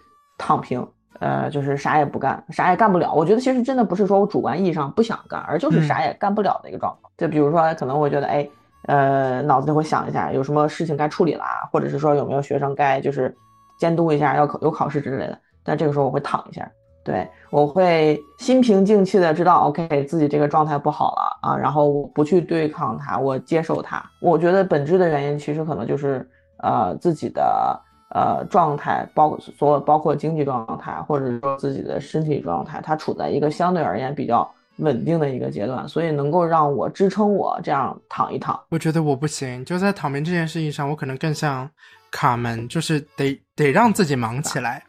[0.42, 0.88] 躺平，
[1.20, 3.14] 呃，就是啥也不干，啥也干不了。
[3.14, 7.12] 我觉得其实真的不是说我主观意义上不想干，而就是啥也干不了的一个状况。
[7.18, 8.50] 就比如说，可能我觉得，哎，
[8.90, 13.36] 呃，脑子里会想一下有什么事情该处理了，或者是说有没有学生该就是
[13.78, 15.38] 监督一下，要考有考试之类的。
[15.64, 16.68] 但这个时候我会躺一下，
[17.04, 24.04] 对我会心平静气的知道，OK，自己这个状态不好了啊，然后我不去对抗它，我接受它。
[24.22, 26.28] 我觉得本质的原因其实可能就是
[26.64, 27.80] 呃自己的。
[28.12, 38.60] 呃，状态包所包括经济状态，或者说自己的身体状态，它处在一个相对而言比较稳定的一个阶段，所以能够让我支撑我这样躺一躺。
[38.70, 41.70] 我觉得我不行，就在躺平这件事情上，我可能更像
[42.12, 44.84] 卡门，就是得得让自己忙起来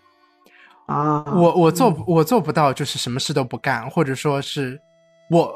[0.86, 1.24] 啊。
[1.26, 4.80] 我我做我做不到，就是什么事都不干，或者说是
[5.28, 5.52] 我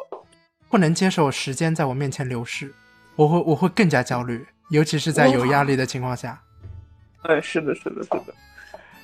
[0.68, 2.72] 不能接受时间在我面前流逝，
[3.16, 6.40] 我会我会更加焦虑，尤其是在有压力的情况下。
[7.22, 8.34] 对，是的，是的，是的。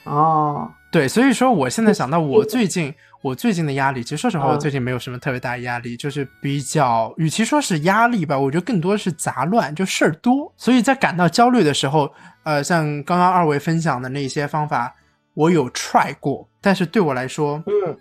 [0.04, 10.52] 哦，对，所以说我现在想到我最近，我最近的压力，其实说实话，我最近没有什么特别大的压力，就是比较，与其说是压力吧，我觉得更多是杂乱，就事儿多。
[10.56, 14.92] 所以在感到焦虑的时候，呃，像刚刚二位分享的那些方法，
[15.34, 17.96] 我有 try 过，但是对我来说，嗯，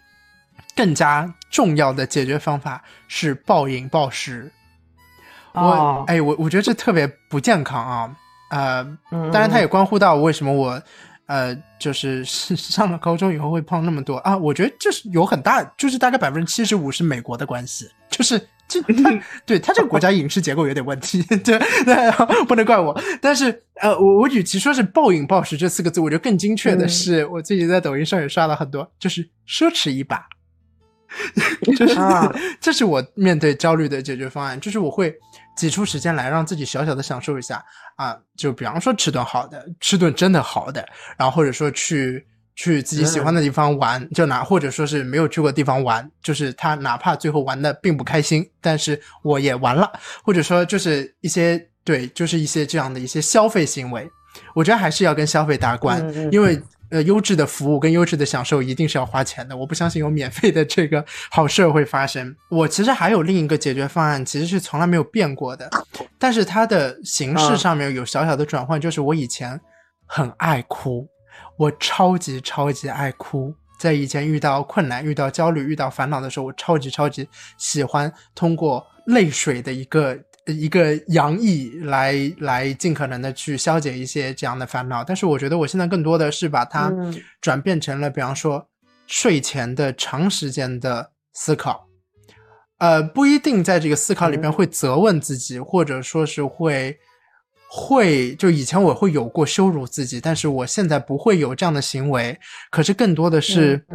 [0.76, 4.52] 更加重要的解决方法是暴饮暴食。
[5.54, 8.16] 我，哎，我我觉得这特别不健康啊。
[8.50, 10.82] 呃，当然它也关乎到为什么我。
[11.30, 14.36] 呃，就是 上了高中以后会胖那么多啊？
[14.36, 23.00] 我觉得这是有很大，就是大概百分之七十五是美国的关系，就是这 他对他这个国家饮食结构有点问题， 对对，不能怪我。
[23.22, 30.26] 但是呃，我我与其说是暴饮暴食这四个字，我觉得更精确的是，我最近在抖音上也刷了很多，就是奢侈一把，
[31.78, 31.96] 就是
[32.60, 35.16] 这是我面对焦虑的解决方案，就是我会。
[35.60, 37.64] 挤出时间来让自己小小的享受一下。
[37.98, 49.92] 啊，就比方说吃顿好的，吃顿真的好的，然后或者说去去自己喜欢的地方玩，就哪或者说是没有去过地方玩，就是他哪怕最后玩的并不开心，但是我也玩了，
[50.24, 54.10] 或者说就是一些对，就是一些这样的一些消费行为，
[54.56, 56.62] 我觉得还是要跟消费搭关，因为。
[56.90, 62.36] 呃，优质的服务跟优质的享受一定是要花钱的，我不相信有免费的这个好事会发生。
[62.50, 65.70] 我其实还有另一个解决方案，其实是从来没有变过的，
[66.18, 69.60] 但是它的形式上面有小小的转换，就是我以前
[70.06, 71.08] 很爱哭，
[71.58, 80.18] 我超级超级爱哭，在以前遇到困难、遇到焦虑、遇到烦恼的时候，我超级超级喜欢通过泪水的一个。
[80.46, 86.92] 一个洋溢来来尽可能的去消解一些这样的烦恼，但是我觉得我现在更多的是把它
[87.40, 88.68] 转变成了，比方说
[89.06, 91.88] 睡前的长时间的思考，
[92.80, 96.98] 呃，不一定在这个思考里边会责问自己，或者说是会
[97.68, 102.40] 会就以前我会有过羞辱自己，但是我现在不会有这样的行为，
[102.72, 103.86] 可是更多的是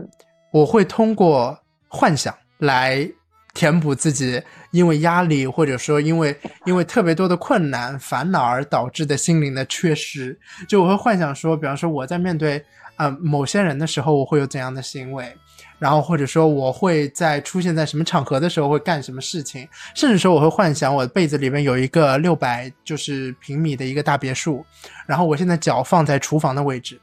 [0.53, 3.11] 我会通过幻想来。
[3.55, 6.37] 填补自己因为压力或者说因为
[6.67, 10.37] 因为特别多的困难烦恼而导致的心灵的缺失，
[10.69, 12.63] 就我会幻想说，比方说我在面对
[12.97, 15.33] 呃某些人的时候，我会有怎样的行为，
[15.79, 24.67] 然后或者说我会在出现在什么场合的时候会干什么事情，甚至说我会幻想我的被子里面有一个六百就是平米的一个大别墅，
[25.07, 27.01] 然后我现在脚放在厨房的位置，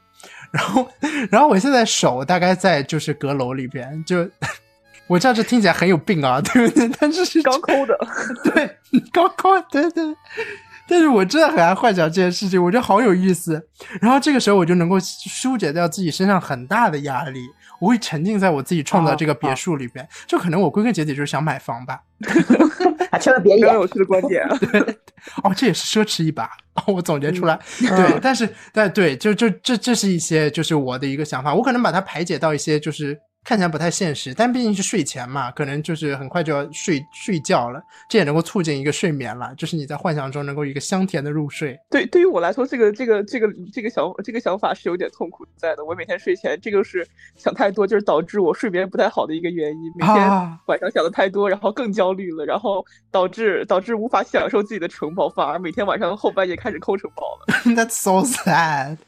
[0.50, 0.86] 然后
[1.30, 4.28] 然后我现在手大概在就是阁楼里边就。
[5.12, 6.88] 我这样子听起来很有病啊， 对不对？
[6.98, 7.98] 但是是高抠的，
[8.54, 8.78] 对，
[9.12, 10.02] 高抠，对对。
[10.88, 13.62] 但是我真的很爱幻想这件事情，我觉得好有意思。
[14.00, 17.40] 然后这个时候我就能够疏解掉自己身上很大的压力，
[17.80, 20.06] 我会沉浸在我自己创造这个别墅里边。
[20.26, 22.00] 就可能我归根结底就是想买房吧。
[23.10, 23.72] 啊，千万别演。
[23.74, 24.46] 有趣的观点。
[24.72, 24.80] 对，
[25.44, 26.50] 哦，这也是奢侈一把。
[26.86, 27.58] 我总结出来。
[27.78, 33.18] 对，但是，但对，就就这这是一些就是我的一个想法，我可能把它排解到一些就是。
[33.44, 41.76] 看起来不太现实，但毕竟是睡前嘛，可能就是很快就要睡睡觉了，这也能够促进一个睡眠了，就是你在幻想中能够一个香甜的入睡。
[41.90, 45.84] 对，对于我来说，这个这个这个这个想这个想法是有点痛苦在的。
[45.84, 49.92] 我每天睡前，这个是想太多，就是导致我睡眠不太好的一个原因。
[49.98, 50.16] 每天
[50.66, 57.54] 晚上想的太多，然后更焦虑了，然后导致导致无法享受自己的城堡，反而每天晚上后半夜开始抠城堡了。
[57.74, 58.98] That's so sad。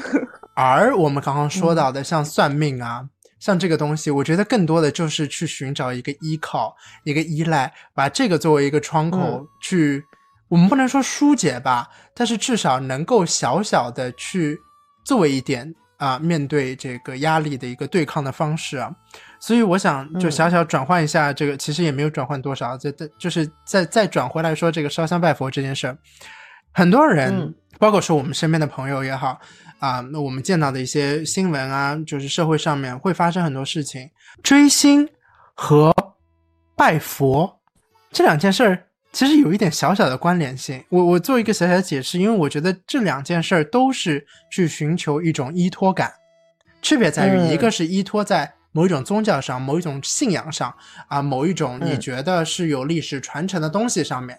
[0.54, 3.08] 而我们刚刚说到的，像算命啊。
[3.38, 6.74] 像这个东西，我觉得更多的就是去寻找一个依靠，
[7.04, 10.04] 一个依赖，把这个作为一个窗口去，
[10.48, 14.58] 我们不能说疏解吧，但是至少能够小小的去
[15.04, 18.90] 作为一点啊，面对这个压力的一个对抗的方式啊。
[19.40, 25.96] 所以我想就小小转换一下这个，其实也没有转换多少，这这就是再再转回来说这个烧香拜佛这件事儿，
[26.72, 29.40] 很多人，包括说我们身边的朋友也好。
[29.78, 34.10] 啊，那我们见到的一些新闻啊，就是社会上面会发生很多事情，
[34.42, 35.08] 追星
[35.54, 35.94] 和
[36.76, 37.60] 拜佛
[38.10, 40.82] 这两件事儿其实有一点小小的关联性。
[40.88, 46.12] 我我做一个小小的解释，因为我觉得这两件事儿都是去寻求一种依托感，
[46.82, 50.74] 区别在于一个是依托在某一种宗教上、某一种信仰上
[51.06, 54.36] 啊，某一种你觉得是有历史传承的东西上面；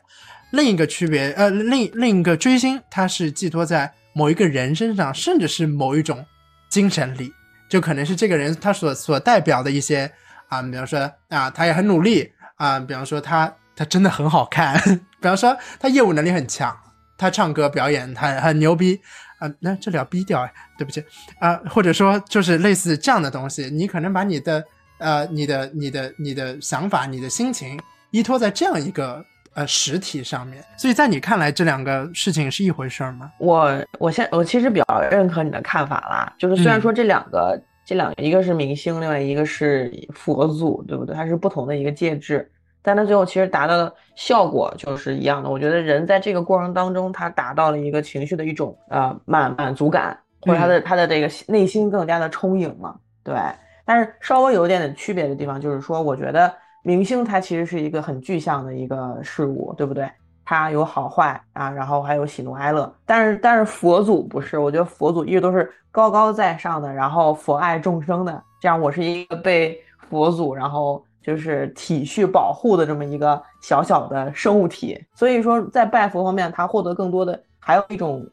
[0.52, 3.94] 另一个区别，呃，另另一个追星，它是寄托在。
[4.20, 6.26] 某一个人身上，甚至是某一种
[6.68, 7.32] 精神力，
[7.70, 10.12] 就可能是这个人他所所代表的一些
[10.50, 14.78] 啊，比方说啊，他也很努力啊，比方说他他真的很好看，
[15.24, 16.76] 比方说他业务能力很强，
[17.18, 19.00] 他唱歌表演他很牛逼
[19.40, 20.46] 啊，那这里要逼掉，
[20.78, 21.02] 对不起
[21.40, 24.62] 啊，或者说就是类似这样的东西，你可能把你的
[24.98, 27.80] 呃你的你的你的想法、你的心情
[28.12, 29.26] 依托在这样一个。
[29.60, 33.30] 呃，实体上面，所以在你看来，这两个事情是一回事吗？
[33.40, 41.14] 我我现我其实比较认可你的看法啦，就是虽然说这两个这两个一个是明星，另外一个是佛祖，对不对？
[41.14, 42.50] 它是不同的一个介质，
[42.82, 45.50] 但它最后其实达到的效果就是一样的。
[45.50, 52.96] 我觉得人在这个过程当中，他达到了一个情绪的一种呃满满足感，或者他的他的这个内心更加的充盈嘛，
[53.26, 53.36] 对。
[53.84, 56.50] 但是稍微有一点点区别的地方，就是说，我觉得。
[56.84, 60.10] 明星他其实是一个很具象的一个事物，对不对？
[60.46, 62.92] 它有好坏啊，然后还有喜怒哀乐。
[63.06, 68.44] 但是但是佛祖不是，我觉得佛祖一直都是高高在上的，然后佛爱众生的。
[68.60, 75.00] 这样我是一个被佛祖然后就是体恤保护的这么一个小小的生物体。
[75.14, 78.28] 所以说在拜佛方面，他获得更多的还有一种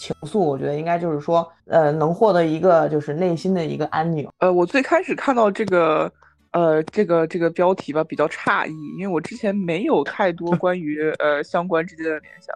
[0.00, 4.26] 情愫，我觉得应该就是说，呃，能获得一个就是内心的一个安宁。
[4.38, 6.10] 呃，我最开始看到这个。
[6.52, 12.54] 呃，这个这个标题吧比较诧异，因为我之前没有太多 关于呃相关之间的联想，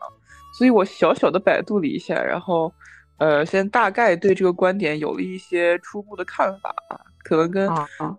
[0.59, 2.73] 所以我小小的百度了一下，然后
[3.19, 6.75] 呃先大概对这个观点有了一些初步的看法，
[7.23, 7.69] 可能跟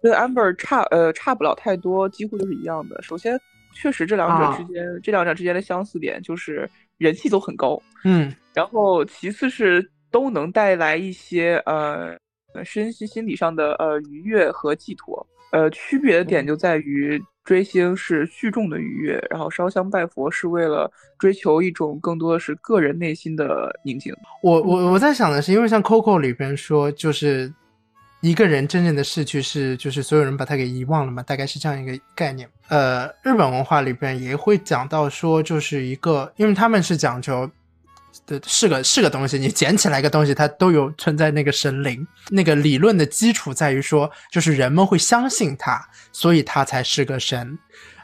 [0.01, 3.01] 跟 Amber 差呃差不了太多，几乎就是一样的。
[3.01, 3.39] 首先，
[3.73, 6.69] 确实这两者之间这两者之间的相似点就是
[6.99, 12.15] 人气都很高，嗯，然后其次是都能带来一些呃
[12.63, 15.25] 身心心理上的呃愉悦和寄托。
[15.53, 24.11] 呃，区别的点就在于追星是聚众的愉悦，然后烧香拜佛是为了追求一种更多的是个人内心的宁静。
[24.41, 27.53] 我我我在想的是，因为像 Coco 里边说，就是
[28.21, 32.49] 一个人真正的逝去是，就是所有人把他给遗忘了嘛，大概是这样一个概念。
[32.69, 37.47] 呃，日本文化里边也会讲到说，就是一个，因为他们是讲究。
[38.25, 42.07] 对，是个是个东西，你捡起来一个东西，它都有存在那个神灵。
[42.29, 47.57] 那个理论的基础在于说，就是人们会相信它，所以它才是个神。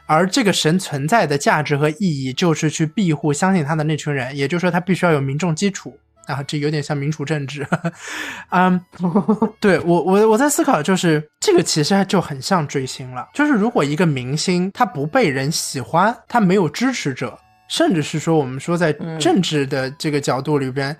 [0.06, 4.36] 而这个神存在的价值和意义，就是去庇护相信他的那群人。
[4.36, 5.96] 也就是说，他必须要有民众基础
[6.26, 7.64] 啊，这有点像民主政治。
[8.50, 8.84] 嗯，
[9.60, 13.28] 对我我我在思考，就是这个其实就很像追星了。
[13.32, 17.38] 就是如果一个明星他不被人喜欢，他没有支持者。
[17.70, 20.94] 甚至是说，我们说在政治的这个角度里边，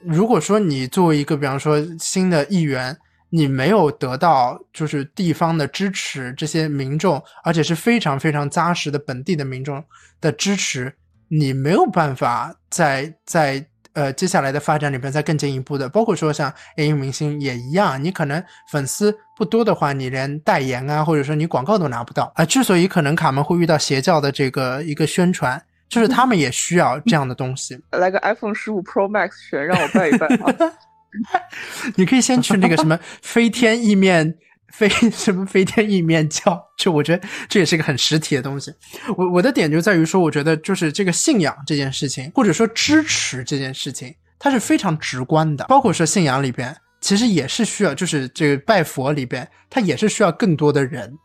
[0.00, 2.94] 如果说你作为一个，比方说新的议员，
[3.30, 9.82] 你没有得到就是地方的支持，这些民众，而且是非常非常扎实的本地的民众
[10.20, 10.92] 的支持，
[11.28, 15.88] 你没有办法在在呃接下来的发展里边再更进一步的。
[15.88, 22.44] 包括说像演艺明星也一样，你可能粉丝不多的话，你连代言啊，或者说你广告都拿不到啊。
[22.44, 25.62] 之所以可能卡门会遇到邪教的这个一个宣传。
[25.88, 30.72] 就是他们也需要这样的东西， 来个 iPhone 十五 Pro Max 全，让我拜一拜啊！
[31.96, 34.34] 你可以先去那个什么 飞天意面
[34.72, 38.70] 飞什么飞天意面教，就我觉得这也是个很实体的东西。
[39.16, 45.64] 我我的点就在于说，我觉得就是这个信仰这件事情，或者说支持这件事情，它是非常直观的。
[45.66, 51.16] 包括说信仰里边，其实也是需要，就是这个拜佛里边，它也是需要更多的人。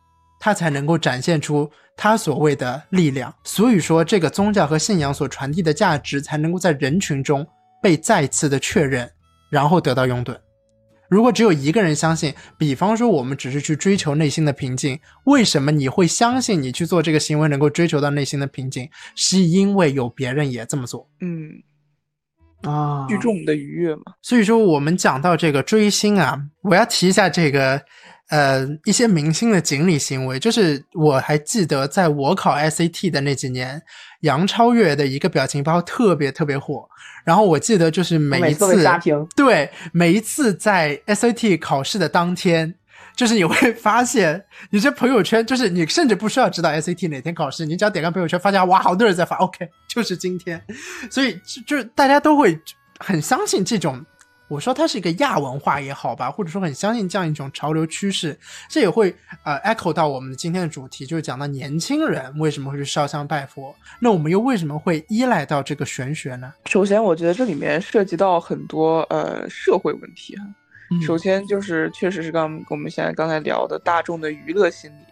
[0.44, 7.46] 它才能够展现出他所谓的力量，所以说这个宗教和信仰所传递的价值才能够在人群中
[7.80, 9.08] 被再次的确认，
[9.52, 10.36] 然后得到拥趸。
[11.08, 18.89] 如果只有一个人相信，比方说我们只是去追求内心的平静，为什么你会相信你去做这个行为能够追求到内心的平静？
[19.16, 21.08] 是因为有别人也这么做。
[21.20, 21.52] 嗯，
[22.64, 24.02] 啊，聚众的愉悦嘛。
[24.24, 27.84] 所以说我们讲到这个追星啊，我要提一下这个。
[28.32, 33.82] 呃，一些明星的锦鲤行为，就是我还记得，在我考 SAT 的那几年，
[34.22, 36.88] 杨超越的一个表情包特别特别火。
[37.26, 38.84] 然后我记得就是每一次，
[39.36, 42.74] 对，每一次在 SAT 考试的当天，
[43.18, 50.64] 就是你会发现，你这朋友圈，就是你甚至不需要知道 SAT 哪天考试，你只要点开朋友圈，发现哇，好多人在发，OK，就是今天。
[51.10, 52.58] 所以就是大家都会
[52.98, 54.06] 很相信这种。
[54.52, 58.38] 我说它是一个亚文化也好吧，或者说很相信这样一种潮流趋势，
[58.68, 66.54] 这也会呃 echo 到我们今天的主题，就是讲到年轻人为什么会去烧香拜佛，那我们又为什么会依赖到这个玄学呢？
[66.66, 70.43] 首先，我觉得这里面涉及到很多呃社会问题哈。
[71.02, 75.06] 首先就是确实是刚我们现在刚才聊的大众的娱乐心理，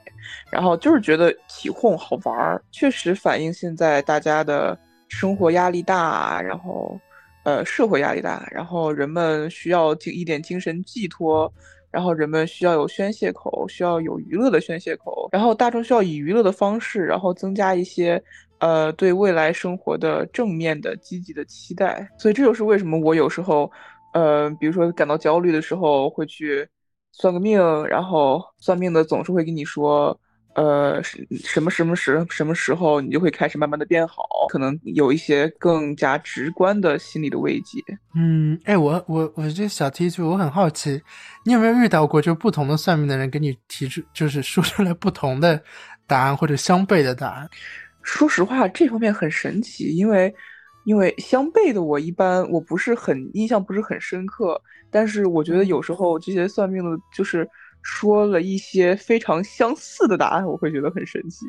[0.52, 4.78] 然后就是觉得起哄好玩儿，确实反映现在大家的
[5.08, 7.00] 生活压力大，然后。
[7.44, 11.52] 呃，社会压力大，然后人们需要精一点精神寄托，
[11.90, 18.22] 然后人们需要有宣泄口，需要有娱乐的宣泄口，然后大众需要以娱乐的方式，然后增加一些
[18.60, 22.08] 呃对未来生活的正面的积极的期待。
[22.18, 23.72] 所以这就是为什么我有时候，
[24.14, 26.68] 呃，比如说感到焦虑的时候会去
[27.14, 30.20] 算个命，然后算命的总是会跟你说。
[30.56, 37.82] 呃，什什么什么时什么时候你就会开始慢慢的变好，可能有一些更加直观的心理的慰藉。
[38.16, 41.02] 嗯，哎，我我我这小提出，我很好奇，
[41.46, 45.62] 你有没有遇到过就不同的算命的人给你提出，就是说出来不同的
[46.08, 47.50] 答案或者相悖的答案？
[48.02, 50.34] 说实话，这方面很神奇，因为
[50.84, 57.48] 因为相悖的我一般我不是很印象不是很深刻，但是我觉得有时候这些算命的就是。
[57.82, 61.46] 说了一些非常相似的答案，我会觉得很神奇。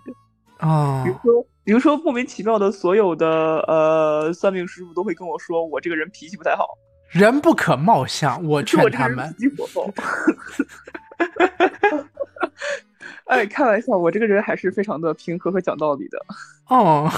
[0.58, 6.66] 啊比如说，比如说莫名其妙的，所有的呃算命师傅都会跟我说，我这个人脾气不太好，
[7.08, 9.34] 人不可貌相，我劝他们。
[9.38, 9.90] 脾气火爆。
[13.26, 16.18] 哎，开玩笑，我这个人还是非常的平和和讲道理的。
[16.68, 17.10] 哦，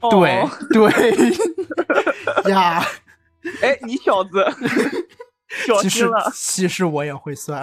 [0.00, 0.42] 哦对
[0.72, 0.90] 对
[2.50, 2.82] 呀，
[3.62, 4.44] 哎，你小子，
[5.66, 6.32] 小其实心了。
[6.34, 7.62] 其实我也会算。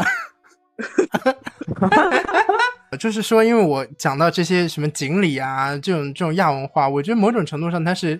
[2.97, 8.19] 就是说，因为我讲到这些什么锦鲤啊，这种这种亚文化，我觉得某种程度上它是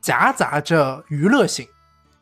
[0.00, 1.66] 夹杂着娱乐性，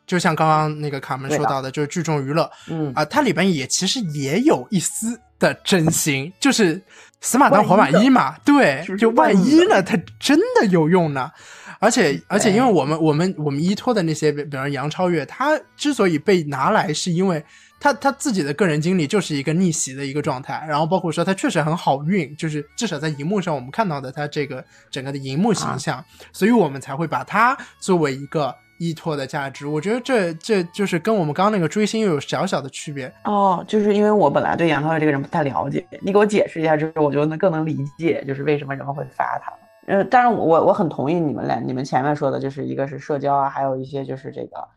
[0.05, 2.49] 就像刚刚那个卡门说到的，就是聚众娱乐。
[2.69, 2.91] 嗯。
[2.93, 6.81] 啊、它里边也其实也有一丝的真心，就是
[7.21, 11.31] 死马当活马医嘛，对就万万一一呢，它真的有用呢。
[11.79, 17.43] 而且而且，因为我们我们我们依托的那些，比比如杨超越，他之所以被拿来，是因为
[17.79, 29.65] 他他自己的个人经历就是一个逆袭的一个状态，然后包括说他确实很好运，就是至少在荧幕上我们看到的他这个整个的荧幕形象，所以我们才会把他作为一个依托的价值。
[29.65, 33.11] 我觉得这这就是跟我们刚刚那个追星又有小小的区别。
[33.23, 39.53] 哦，就是因为我本来对杨超越这个人不太了解，你给我解释一下之后，我就能更能理解，就是为什么人们会发他。
[39.87, 44.67] 呃，当然我我很同意你们俩，你们前面说的，就是一个是社交啊，还有一些就是这个，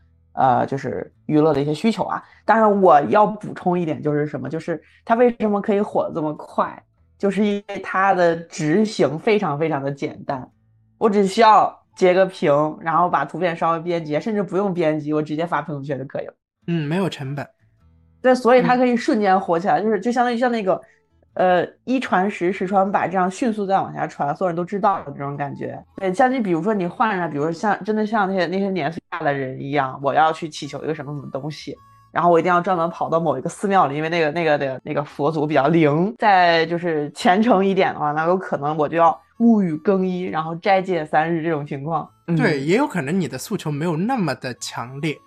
[0.41, 2.23] 呃，就是娱乐的一些需求啊。
[2.45, 6.83] 当然我要补充一点，就是什么，就是它为什么可以火这么快，
[7.19, 10.49] 就是因为它的执行非常非常的简单，
[10.97, 16.33] 我只需要截个屏，然后把图片稍微编辑，甚至不用编辑，我直接发朋友圈就可以了。
[16.65, 17.47] 嗯，没有成本。
[18.19, 20.81] 对，所以它嗯可以瞬间火起来，就是就相当于像那个，
[21.35, 25.79] 呃，一传十，十传百，这样迅速再往下传，所有人都知道的这种感觉。
[25.97, 31.75] 对，像你比如说你换上，比如像真的像那些那些年的人一样，我要去祈求一个什么什么东西，
[32.11, 36.15] 然后我一定要专门跑到某一个寺庙里，因为那个那个的那个佛祖比较灵。
[36.17, 42.09] 再就是虔诚一点的话，那有可能我就要沐浴更衣，然后斋戒三日这种情况。
[42.27, 45.17] 嗯对，也有可能你的诉求没有那么的强烈。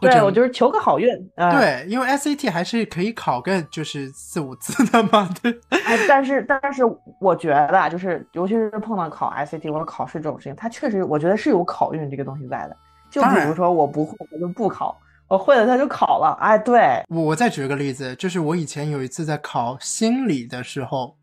[0.00, 1.08] 对我就是求个好运。
[1.36, 5.56] 呃、对，因为 SAT 还是可以考个就是四五次的嘛， 对。
[5.84, 6.82] 哎，但是但是
[7.20, 12.76] 我觉得啊，就是尤其是碰到考 SAT 或者考试这种事情，它确实我觉得是有考运这个东西在的。
[13.12, 14.96] 就比如说我不会，我就不考；
[15.28, 16.36] 我会了，他就考了。
[16.40, 21.16] 哎，对，我我再举个例子，就是我以前有一次在考心理的时候，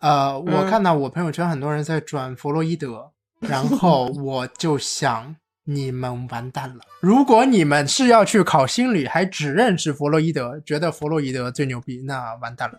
[0.00, 5.36] 呃，我嗯看到我朋友圈很多人在转弗洛伊德，然后 我就想。
[5.64, 6.80] 你们完蛋了！
[7.00, 12.78] 如果你们是要去考心理，还只认识弗洛伊德，觉得弗洛伊德最牛逼，那完蛋了。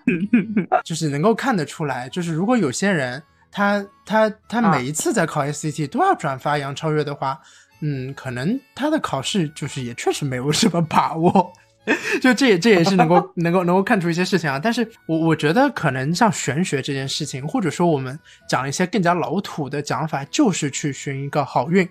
[0.82, 4.72] 就是能够看得出来，就是如果有些人他他他啊。
[4.72, 7.40] 每一次在考 SCT 都要转发杨超越的话，
[7.80, 11.52] 嗯，可能他的考试就是也确实没有什么把握。
[12.20, 21.88] 就这也这也是能够能够能够看出一些事情啊，但是我我觉得可能像玄学这件事情，或者说我们讲一些更加老土的讲法，就是去寻一个好运，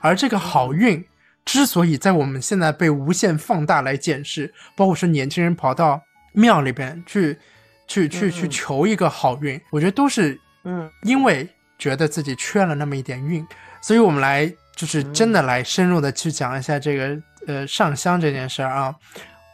[0.00, 1.04] 而这个好运
[1.44, 7.36] 之所以在我们现在被无限放大来检视，包括说年轻人跑到庙里边去
[7.86, 8.50] 去去去嗯。
[8.50, 10.40] 求一个好运，我觉得都是
[10.70, 11.48] 嗯因为
[11.78, 13.46] 觉得自己缺了那么一点运，
[13.80, 14.46] 所以我们来
[14.76, 18.94] 就是真的来深入的去讲一下这个呃上香这件事儿啊。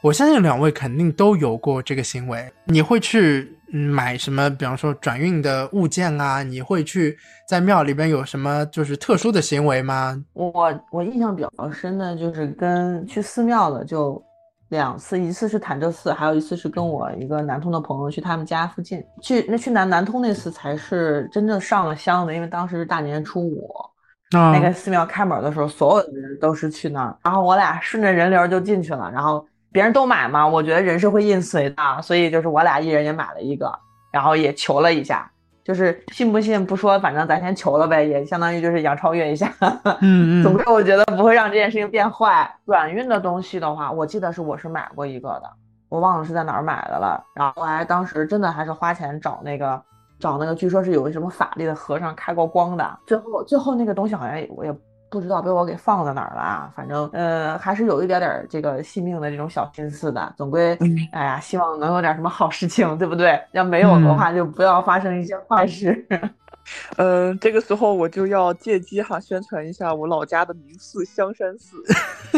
[0.02, 6.42] 我相信两位肯定都有过这个行为，你会去嗯买什么，比方说转运的物件啊？
[6.42, 7.16] 你会去
[7.48, 10.22] 在庙里边有什么就是特殊的行为吗？
[10.34, 14.22] 我我印象比较深的就是跟去寺庙的就
[14.68, 19.44] 两次，一次是潭柘寺，还有一次是跟我一个南通的朋友去他们家附近去。
[19.48, 23.74] 那去南南通那次才是真正上了香的，因为当时是大年初五。
[24.30, 33.72] 啊那个寺庙开门的时候，所有的人都是去那儿，然后我俩顺着人流就进去了，然后别人都买嘛，我觉得人是会印随的，所以就是我俩一人也买了一个，
[34.10, 35.30] 然后也求了一下，
[35.64, 39.50] 就是信不信不说，反正咱先求了呗，也相当于就是杨超越一下。
[40.02, 42.54] 嗯嗯总之我觉得不会让这件事情变坏。
[42.66, 45.50] 转运的东西的话，我记得是我是买过一个的，
[45.88, 47.24] 我忘了是在哪儿买的了。
[47.34, 49.82] 然后还当时真的还是花钱找那个
[50.18, 52.98] 找那个，据说是有什么法力的和尚开过光的。
[53.06, 54.74] 最后最后那个东西好像我也
[55.14, 56.72] 不知道被我给放在哪儿了啊。
[56.76, 60.34] 反正呃还是有一点点儿这个信命的这种小心思的。
[60.36, 63.40] 总归嗯哎呀，希望能有点什么好事情，对不对？
[63.52, 66.06] 要没有的话，就不要发生一些坏事。
[66.96, 71.76] 嗯， 这个时候我就要借机哈宣传一下我老家的名寺香山寺。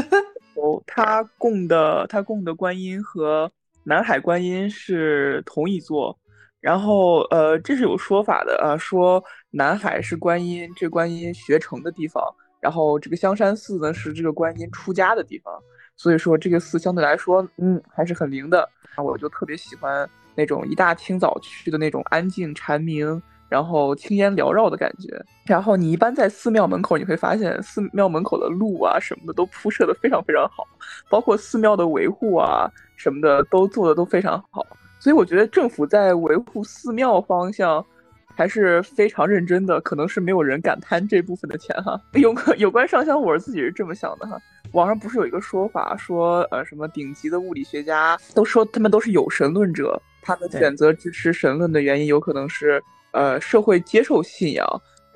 [0.55, 3.51] 哦，他供的他供的观音和
[3.85, 6.18] 南海观音是同一座，
[6.61, 12.24] 然后呃这是有说法的啊，说南海是观音这观音学成的地方，
[12.61, 15.55] 然后这个香山寺呢是这个观音出家的地方，
[15.97, 18.69] 所以说这个寺相对来说嗯还是很灵的。
[18.97, 23.23] 我就特别喜欢那种一大清早去的那种安静蝉鸣。
[23.49, 30.67] 然后青烟缭绕的感觉，然后你一般在寺庙门口，你会发现寺庙门口的路啊什么的都铺设的非常非常好，
[31.09, 34.67] 包括寺庙的维护啊什么的都做的都非常好，
[34.99, 37.87] 所以我觉得政府在维护寺庙方向
[38.37, 42.01] 还是非常认真的，可能是没有人敢贪这部分的钱哈。
[42.14, 44.39] 有有关上香，我是自己是这么想的哈。
[44.72, 52.82] 网上不是有一个说法说，呃，什么顶级的物理学家都说他们都是有神论者，他们选择支持神论的原因有可能是。
[53.12, 54.66] 呃，社会接受信仰，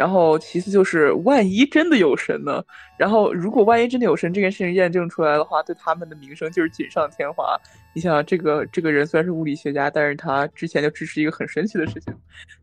[0.01, 2.65] 然后其次就是万一真的有神呢？
[2.99, 7.55] 然后如果万一真的有神，这件事情验证出来的话，对他们的名声就是锦上添花。
[7.95, 12.15] 你想，这个这个人虽然是物理学家，但是他之前就支持一个很神奇的事情，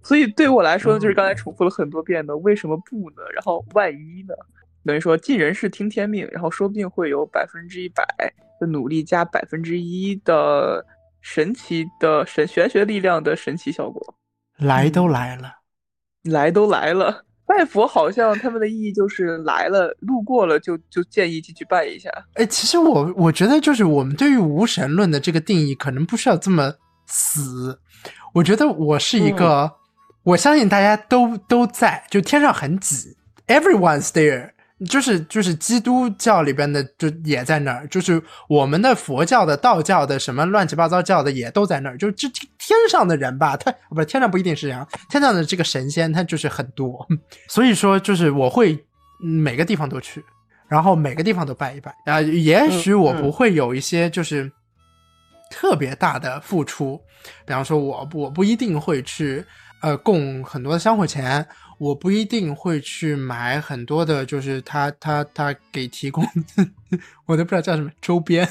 [0.02, 3.22] 所以对我来说呢，就是刚才重复了很多遍的为什么不呢？
[3.36, 4.34] 然后万一呢？
[4.84, 8.04] 等于说尽人事听天命，然后说不定会有百分之一百
[8.60, 10.84] 的努力加百分之一的
[11.22, 14.16] 神奇的神玄学力量的神奇效果。
[14.58, 15.54] 来都来了，
[16.24, 17.26] 来都来了。
[17.48, 22.12] 拜佛好像他们的意义就是来了，路过了就就建议进去拜一下。
[22.34, 26.74] 哎，其实我我觉得就是我们对于无神论的这个定义可能不需要这么
[27.06, 27.80] 死。
[28.34, 29.72] 我觉得我是一个，
[30.24, 33.16] 我相信大家都都在，就天上很挤
[33.48, 34.52] ，everyone's there。
[34.86, 41.98] 就是就是基督教里边的就也在那儿，就是我们的佛教的、道教的什么乱七八糟教的也都在那儿。
[41.98, 47.08] 就这天上的人吧，他不是天上不一定是这样，天上的这个神仙他就是很多。
[47.50, 48.78] 所以说，就是我会
[49.20, 50.24] 每个地方都去，
[50.68, 52.22] 然后每个地方都拜一拜啊。
[52.22, 54.52] 也许我不会有一些就是
[55.50, 57.02] 特别大的付出，
[57.48, 59.44] 比方说我我不一定会去
[59.82, 61.44] 呃供很多的香火钱。
[61.78, 66.26] 我不一定会去买很多的，就是他他他给提供，
[67.26, 68.48] 我都不知道叫什么周边。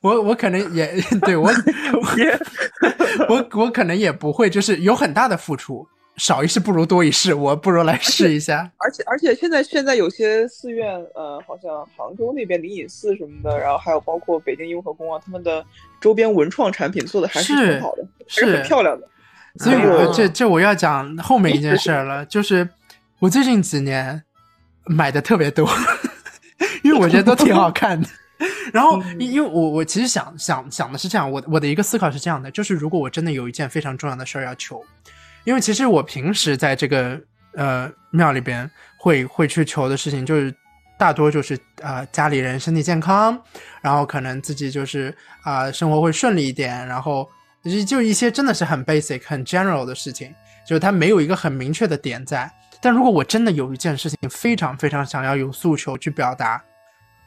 [0.00, 0.88] 我我可能也
[1.22, 1.50] 对我
[2.16, 2.38] 也，
[3.28, 5.84] 我我可能也不会，就是有很大的付出，
[6.16, 8.70] 少一事不如多一事，我不如来试一下。
[8.76, 15.64] 而且而且现在现在有些寺院，呃，好像杭州那边灵隐寺什么的，然后还有包括北京雍和宫啊，他们的
[16.00, 19.08] 周边文创产品做的还是挺好的，是很漂亮的。
[19.58, 22.68] 所以，我这这我要讲后面一件事了，就是
[23.18, 24.22] 我最近几年
[24.84, 25.68] 买的特别多，
[26.82, 28.08] 因为我觉得都挺好看的。
[28.72, 34.80] 然后，因为我我其实想想想的是这样，我我的一个思考是这样的，就是如果我真的有一件非常重要的事儿要求，
[35.42, 37.20] 因为其实我平时在这个
[37.54, 40.54] 呃庙里边会会去求的事情，就是
[40.96, 43.36] 大多就是啊家里人身体健康，
[43.80, 47.28] 然后可能自己就是啊生活会顺利一点，然后。
[47.68, 50.34] 就就一些真的是很 basic、很 general 的事情，
[50.66, 52.50] 就是它没有一个很明确的点在。
[52.80, 56.62] 但如果我真的有一件事情非常非常想要有诉求去表达，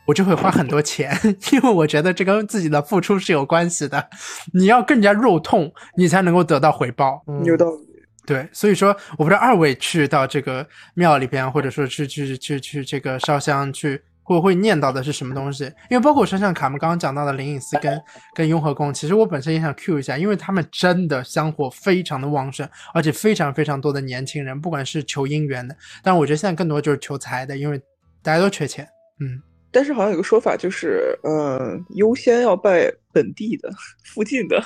[0.05, 1.17] 我就会花很多钱，
[1.51, 4.09] 因为我觉得这跟自己的付出是有关系的。
[4.53, 7.23] 你要更加肉痛，你才能够得到回报。
[7.43, 7.87] 有道理。
[8.25, 14.01] 对，所以说，我不知道二位去到这个庙里边，或者说去去去去这个烧香去。
[14.33, 15.63] 会会念叨的是什么东西？
[15.89, 18.01] 因为包括我身上卡门刚刚讲到的灵隐寺跟
[18.33, 27.79] 跟雍和宫，其实我本身也想 Q 一下，因为他们真的香火非常的旺盛，而且非常非常多的年轻人，不管是求姻缘的，但我觉得现在更多就是求财的，因为
[28.21, 28.87] 大家都缺钱。
[29.19, 33.69] 嗯，但是好像有个说法就是，嗯，优先要拜本地的、
[34.03, 34.63] 附近的，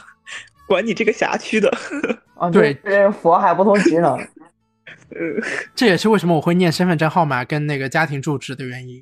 [0.68, 1.70] 管你这个辖区的。
[2.36, 4.18] 啊，对，这佛还不同职能。
[5.10, 5.18] 呃，
[5.74, 9.02] 这也是为什么我会念身份证号码跟那个家庭住址的原因。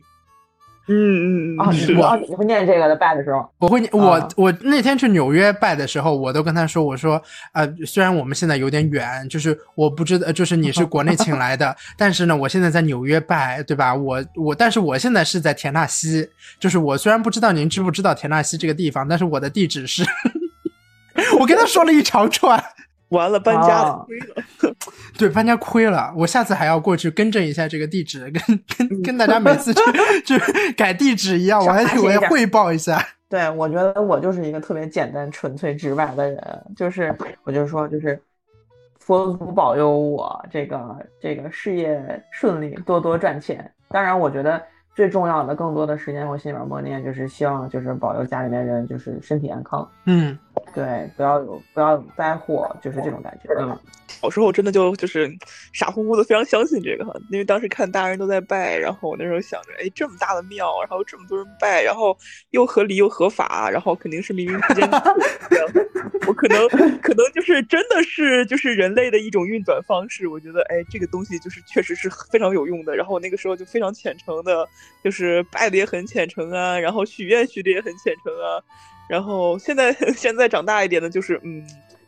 [0.88, 7.22] 嗯嗯嗯啊，你我你会念这个的拜的时候，我会念我我那天去纽约拜的时候，我都跟他说，我说
[7.54, 13.96] 呃，虽然我们现在有点远，就是我不知道，就是你是国内请来的， 但是呢，我现在在纽约拜，对吧？
[13.96, 16.28] 我我但是我现在是在田纳西，
[16.60, 20.04] 就是我虽然不知道您知不知道田纳西这个地方，但是我的地址是，
[21.40, 22.62] 我跟他说了一长串。
[23.14, 24.76] 完了，搬家亏了。
[25.18, 26.14] 对，搬家亏了。
[26.18, 29.82] 我下次还要过去更正一下这个地址，跟跟跟大家每次去
[30.38, 33.02] 去改地址一样，我还我要汇报一下。
[33.30, 38.22] 对，我觉得我就是一个特别简单、纯粹、直白的人，就是我就说，就是
[39.00, 43.72] 佛祖保佑我这个这个事业顺利，多多赚钱。
[43.90, 44.62] 当然，我觉得。
[44.96, 49.88] 最重要的，更多的时间，我心里面默念，就是希望，就是保佑家里面人，就是身体安康。
[50.06, 50.38] 嗯，
[50.74, 53.50] 对，不要有不要有灾祸，就是这种感觉。
[53.60, 53.78] 嗯，
[54.24, 55.30] 小时候真的就就是
[55.74, 62.18] 傻乎乎的，非常相信这个，因为当时看大人都在拜，然后我那时候想着，哎，这么大的庙，然后这么多人拜，然后
[62.52, 64.90] 又合理又合法，然后肯定是冥冥之间，
[66.26, 66.70] 我可能
[67.02, 70.30] 可能就是真的是就是人类的一种运转方式。
[70.30, 72.96] 我觉得，哎，这个东西就是确实是非常有用的。
[72.96, 74.66] 然后我那个时候就非常虔诚的。
[75.04, 78.64] 就是拜的也很虔诚啊，然后许愿许的也很虔诚啊，
[79.10, 81.62] 然后现在 现在长大一点的，就是嗯，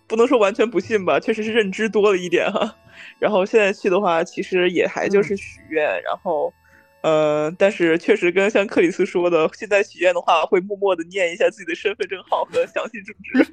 [0.08, 2.76] 不能说完全不信吧，确实是认知多了一点哈。
[3.20, 6.54] 然后现在去的话，其实也还就是许愿，然后。
[7.02, 13.46] 呃，但是确实跟像克里斯说的，现在许愿的话会默默的念一下自己的身份证号和详细住址，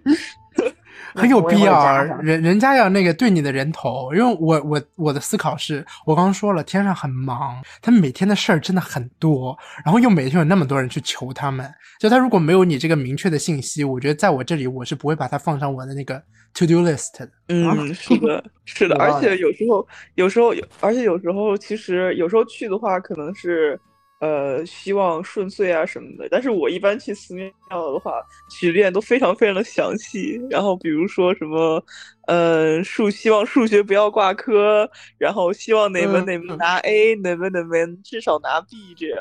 [1.15, 2.03] 很有必要啊。
[2.23, 11.69] 人人家要那个对你的人头，因为我我我的思考是，我刚刚说了，天上很忙，他们每天的事儿真的很多，然后又每天有那么多人去求他们，
[12.01, 16.23] 就他如果没有你这个明确的信息，我觉得在我这里我是不会把它放上我的那个。
[16.57, 23.81] To do list，嗯，是的，是的， 而且有时候，有时候有，而且有时候，其实有时候去的话，可能是，
[24.23, 26.29] 呃，希望顺遂啊什么的。
[26.31, 27.53] 但是我一般去寺庙
[27.93, 30.41] 的话，许愿都非常非常的详细。
[30.49, 31.85] 然后比如说什么，
[32.29, 39.19] 呃，数希望数学不要挂科，然后希望哪门哪门拿 A，哪门哪门至少拿 B 这样。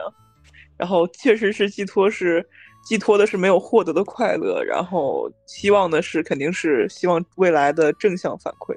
[0.78, 2.48] 然后确实是寄托是。
[2.84, 8.74] 寄托的是没有获得的快乐，然后希望的是肯定是希望未来的正向反馈。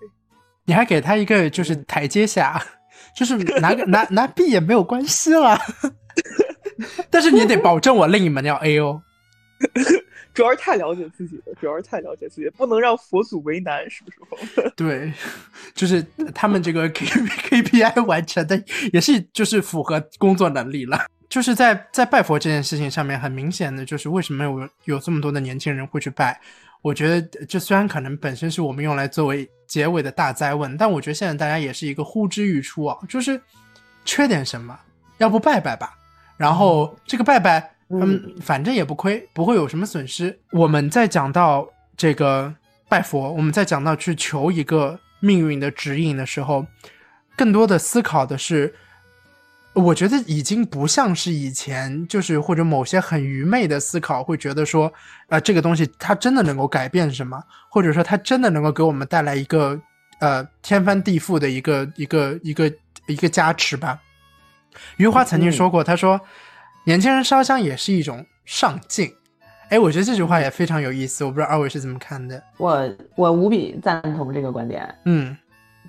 [0.66, 2.62] 你还给他一个就是台阶下，
[3.14, 5.58] 就是拿个拿拿 B 也没有关系了，
[7.10, 9.00] 但是你得保证我另一门要 A 哦。
[10.34, 14.10] 主要是太了解自己了，主要是太了解自己，不能让佛祖为难，是不
[14.44, 14.68] 是？
[14.74, 15.12] 对，
[15.74, 16.04] 就是
[16.34, 18.60] 他们这个 K K P I 完成的
[18.92, 21.06] 也是就是符合工作能力了。
[21.28, 26.40] 就是在在拜佛这件事情上面，很明显的就是为什么有有这么多的年轻人会去拜。
[26.84, 33.40] 我觉得这虽然可能本身是我们用来作为结尾的大灾问，但我觉得现在大家也是一个呼之欲出啊，就是
[34.04, 34.78] 缺点什么，
[35.16, 35.96] 要不拜拜吧。
[36.36, 40.38] 然后这个拜拜，嗯，反正也不亏，不会有什么损失。
[40.50, 41.66] 我们在讲到
[41.96, 42.54] 这个
[42.86, 46.66] 拜佛，我们在讲到去求一个命运的指引的时候，
[47.34, 48.74] 更多的思考的是。
[49.74, 54.92] 我觉得已经不像是以前，就是或者某些很愚昧的思考，会觉得说，
[55.28, 59.78] 呃，这个东西它真的能够改变什么，或者说它真的能够给我们带来一个，
[60.20, 62.72] 呃，天翻地覆的一个一个一个
[63.06, 64.00] 一个加持吧。
[64.96, 66.20] 余华曾经说过，他说，
[66.84, 69.12] 年轻人烧香也是一种上进。
[69.70, 72.40] 哎，我觉得这句话也非常有意思，我不知道二位是怎么看的。
[72.58, 74.94] 我我无比赞同这个观点。
[75.04, 75.36] 嗯。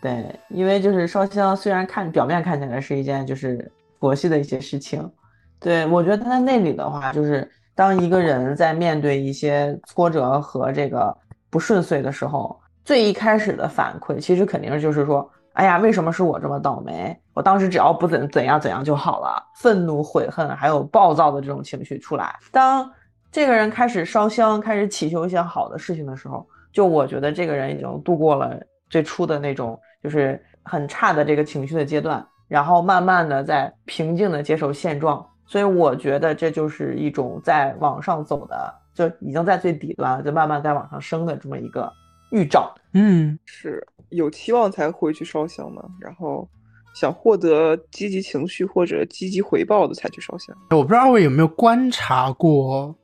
[0.05, 5.11] 对，因为就是烧香，虽然看表面看起来是一件就是佛系的一些事情，
[5.59, 11.11] 对我觉得他在那里的话，就是当一个人在面对一些挫折和这个
[11.49, 17.19] 不顺遂的时候，最一开始的反馈其实肯定就是说，哎呀，为什么是我这么倒霉？
[17.33, 22.35] 我当时只要不怎怎样怎样就好了，愤怒、悔恨还有暴躁的这种情绪出来。
[22.51, 22.87] 当
[23.31, 28.55] 这个人开始烧香，开始祈求一些好的事情的时候，就我觉得这个人已经度过了
[28.87, 29.75] 最初的那种。
[30.05, 41.91] 就是很差的这个情绪的阶段，然后慢慢的在平静的接受现状，所以我觉得这就是一种在往上走的，就已经在最底端了，就慢慢在往上升的这么一个
[42.29, 42.71] 预兆。
[42.93, 46.47] 嗯，是有期望才会去烧香嘛，然后
[46.93, 50.55] 想获得积极情绪或者积极回报的才去烧香。
[50.69, 52.95] 我不知道二位有没有观察过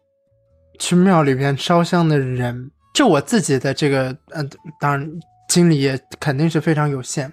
[0.77, 4.47] 去庙里边烧香的人，就我自己的这个，嗯，
[4.79, 5.11] 当然。
[5.51, 7.29] 精力也肯定是非常有限，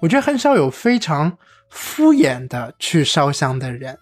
[0.00, 1.38] 我觉得很少有非常
[1.70, 3.96] 敷衍的去烧香的人，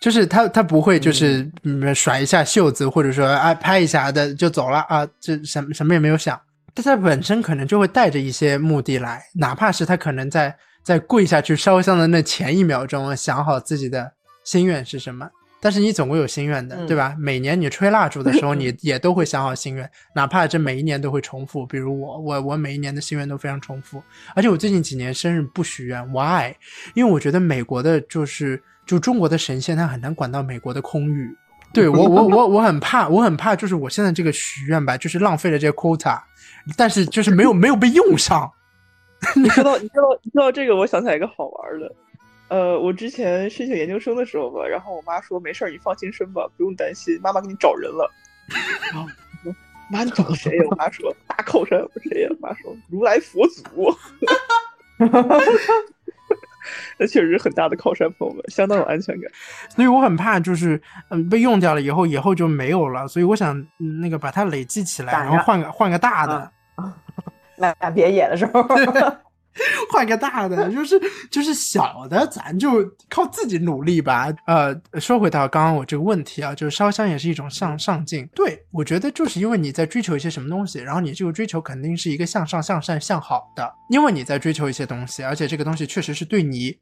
[0.00, 1.46] 就是他他不会就是
[1.94, 6.40] 甩一下袖子或者说啊拍一下的就走了啊，这什什么也没有想，
[6.72, 14.10] 但他本身可能就会带着一些目的来，哪怕是他可能在在跪下去烧香的那前一秒钟想好自己的
[14.42, 15.28] 心愿是什么。
[15.60, 17.16] 但是你总会有心愿的，对吧？
[17.18, 21.66] 每年你吹蜡烛的时候， 你也都会想好心愿，哪怕这每一年都会重复。
[21.66, 24.02] 比如我，我，我每一年的心愿都非常重复。
[24.34, 26.54] 而且我最近几年生日不许愿，why？
[26.94, 31.28] 因为我觉得美国的，就是就中国的神仙，他很难管到美国的空域。
[31.72, 36.18] 对我，我，我，我很怕， 我很怕，就是我现在这个许愿吧，就是浪费了这个 quota，
[36.76, 38.50] 但是就是没有没有被用上。
[39.34, 41.92] 你说到，你说到，说到这个，我想起来一个好玩的。
[42.48, 48.10] 呃，我之前申请研究生的时候吧，然后我妈说没事儿，你放心申吧，不用担心，妈妈给你找人了。
[48.92, 49.02] 然 后
[49.44, 49.54] 我说
[49.90, 50.64] 妈，你找 谁呀？
[50.70, 52.28] 我妈说大靠山，我说谁呀？
[52.30, 53.62] 我妈说如来佛祖。
[56.98, 59.30] 那确实是很大的靠山，朋友们，相当有安全感。
[59.68, 60.80] 所以我很怕，就是
[61.10, 63.06] 嗯被用掉了以后，以后就没有了。
[63.08, 63.66] 所以我想
[64.00, 66.50] 那个把它累积起来，然后换个换个大的。
[67.56, 68.62] 那别野的时候。
[69.90, 74.32] 换个大的，就是就是小的，咱就靠自己努力吧。
[74.46, 78.24] 呃，说回到刚刚我这个问题啊，就是烧香也是一种向上进。
[78.34, 86.78] 对我觉得就是因为你在追求一些什么东西，然后你这个追求肯定是一个向上、向善、向好的，因为你在追求一些东西，而且这个东西确实是对你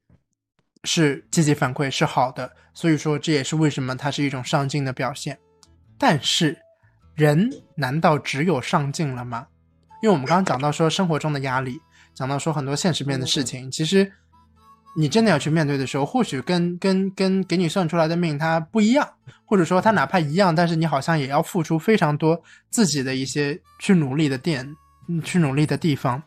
[0.84, 5.38] 是积极反馈是好的，所以说这也是为什么它是一种上进的表现。
[5.98, 6.58] 但是，
[7.14, 9.46] 人难道只有上进了吗？
[10.02, 11.80] 因为我们刚刚讲到说生活中的压力，
[12.16, 14.10] 讲到说很多现实面的事情，其实
[14.96, 19.06] 你真的要去面对的时候，或许跟跟跟给你算出来的命它不一样，
[19.44, 24.74] 或者说它哪怕一样，但是你好像也要付出非常多自己的一些去努力的点，
[25.22, 26.22] 去努力的地方。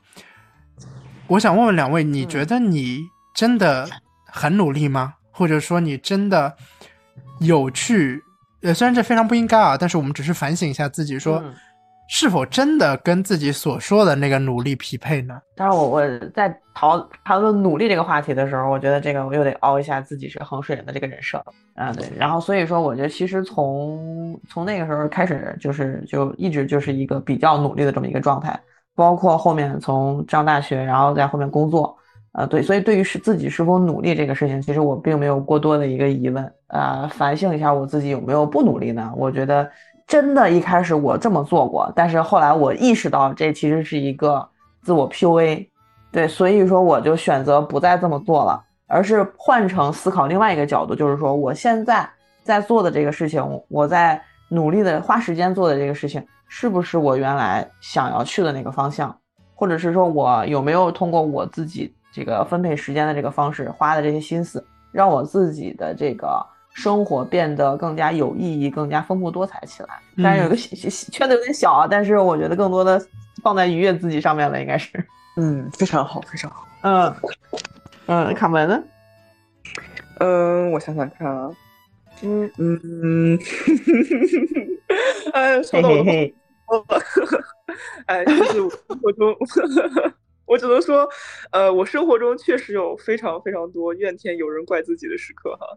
[1.26, 3.02] 我想问问两位，你觉得你
[3.34, 3.90] 真的
[4.26, 5.16] 很努力吗？
[5.32, 6.56] 或者说你真的
[7.40, 8.24] 有去？
[8.62, 11.42] 呃，虽然这非常不应该啊，但是我们只是反省一下自己，说
[12.12, 15.40] 是否真的跟自己所说的那个努力匹配呢？
[15.56, 21.38] 当然，我我在讨讨论努力这个话题的时候，我觉得这个我又得凹一下自己是衡水人的这个人设
[21.76, 21.94] 啊。
[21.94, 28.60] 对，然后所以说，我觉得其实从从那个时候开始，就是就一直就是一个比较努力的这么一个状态，
[28.96, 31.96] 包括后面从上大学，然后在后面工作。
[32.32, 36.54] 呃，对，所以对于是自己是否努力这个事情，其实我并没有过多的一个疑问。
[36.68, 39.12] 呃，反省一下我自己有没有不努力呢？
[39.18, 39.70] 我觉得
[40.10, 44.50] 真的，一开始我这么做过，但是后来我意识到这其实是一个
[44.82, 45.68] 自我 PUA，
[46.12, 52.10] 对，所以说我就选择不再这么做了，而是换成思考另外一个角度，就是说我现在
[52.42, 59.16] 在做的这个事情，我在努力的花时间做的这个事情，是不是我原来想要去的那个方向，
[59.54, 61.96] 或者是说我有没有通过我自己。
[62.12, 66.44] 这个分配时间的这个方式，花的这些心思，让我自己的这个
[66.74, 69.90] 生活变得更加有意义、更加丰富多彩起来。
[70.24, 73.02] 但是有个圈子有点小啊，但是我觉得更多的
[73.44, 75.06] 放在愉悦自己上面了，应该是。
[75.38, 76.66] 嗯，非常好，非常好。
[76.82, 77.14] 嗯
[78.08, 78.84] 嗯，卡门呢？
[80.20, 81.50] 嗯，我想想看啊。
[82.22, 83.40] 嗯嗯，
[85.32, 86.86] 哎，说到我，
[88.08, 89.34] 哎，就是我中。
[90.50, 91.08] 我只能说，
[91.52, 95.68] 呃，我生活中确实有非常非常多怨天尤人、怪自己的时刻哈，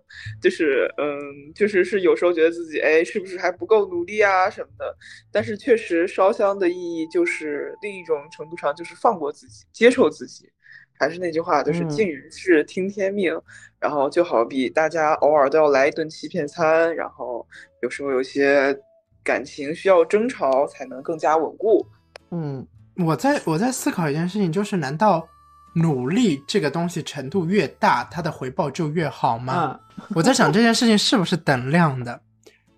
[0.40, 4.96] 就是，嗯，确实是有时候觉得自己，哎，是不是还不够努力啊什么的。
[5.30, 10.50] 但是确实烧香的意义就是另一种程度上就是放过自己、接受自己。
[10.98, 13.38] 还是那句话，就是尽人事、听天命。
[13.78, 17.46] 然后就好比大家偶尔都要来一顿欺骗餐，然后
[17.82, 18.74] 有时候有些
[19.22, 21.84] 感情需要争吵才能更加稳固。
[22.30, 22.66] 嗯。
[22.96, 25.26] 我在我在思考一件事情，就是难道
[25.74, 29.78] 努力这个东西程度越大，它的回报就越好吗？
[30.14, 32.20] 我在想这件事情是不是等量的？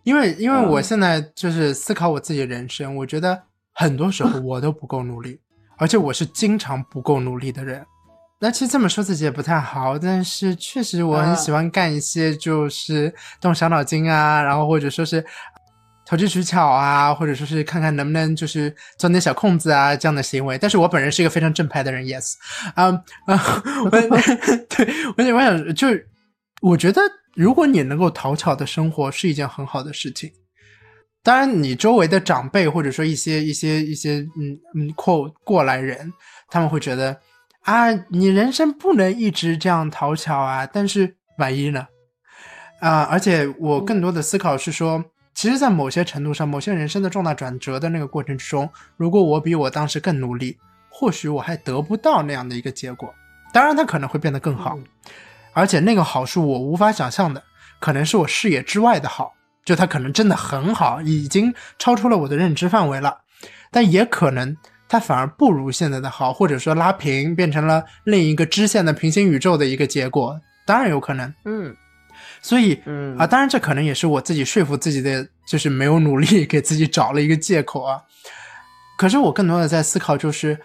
[0.04, 3.42] 因为因为我现在就是思考我自己的人生，我觉得
[3.72, 5.40] 很多时候我都不够努力，
[5.78, 7.84] 而且我是经常不够努力的人。
[8.38, 15.24] 那其实这么说自己也不太好，但是确实我很喜欢干一些就是动小脑筋啊，然后或者说是。
[16.07, 20.59] 投机取巧啊，或者说是看看能不能就是钻点小空子啊，这样的行为。
[20.59, 22.34] 但是我本人是一个非常正派的人，yes，
[22.74, 22.86] 啊
[23.26, 23.88] 啊， 我
[24.68, 24.86] 对，
[25.16, 25.88] 我想我想就
[26.61, 27.00] 我觉得，
[27.34, 30.30] 如果你能够讨巧的生活，是一件很好的事情。
[31.22, 36.12] 当然，你周围的长辈或者说一些一些一些嗯嗯过过来人，
[36.50, 37.18] 他们会觉得
[37.62, 40.66] 啊，你人生不能一直这样讨巧啊。
[40.66, 41.86] 但是万一呢？
[42.80, 45.02] 啊，而且我更多的思考是说。
[45.35, 50.57] 其实，在某些程度上，某些人生的重大转折的那个过程之中，如果我比我当时更努力，
[50.89, 53.12] 或许我还得不到那样的一个结果。
[53.53, 54.78] 当然，它可能会变得更好，
[55.53, 57.43] 而且那个好是我无法想象的，
[57.80, 63.18] 可能是我视野之外的好，就它可能真的很好，已经超出了我的认知范围了。
[63.72, 64.57] 但也可能
[64.89, 71.35] 它反而不如现在的好，或者说拉平，变成了另一个支线的平行宇宙的一个结果，当然有可能。
[71.45, 71.74] 嗯。
[72.45, 77.99] 所以，嗯啊，当然这可能也是我自己说服自己的，就是没有努力，给自己找了一个借口啊。
[78.99, 80.61] 可是我更多的在思考，就是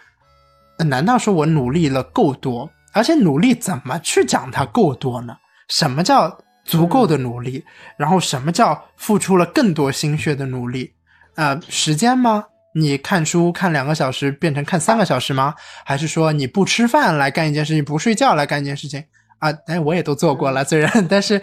[0.89, 2.69] 难道说我努力了够多？
[2.91, 5.37] 而且努力怎么去讲它够多呢？
[5.69, 7.63] 什么叫足够的努力？
[7.97, 10.91] 然后什么叫付出了更多心血的努力？
[11.35, 12.43] 呃，时间吗？
[12.75, 15.55] 你看书看两个小时变成看三个小时吗？
[15.85, 19.01] 还是说你不吃饭来干一件事情，不睡觉来干一件事情？
[19.39, 21.41] 啊，哎，我也都做过了，虽然，但是，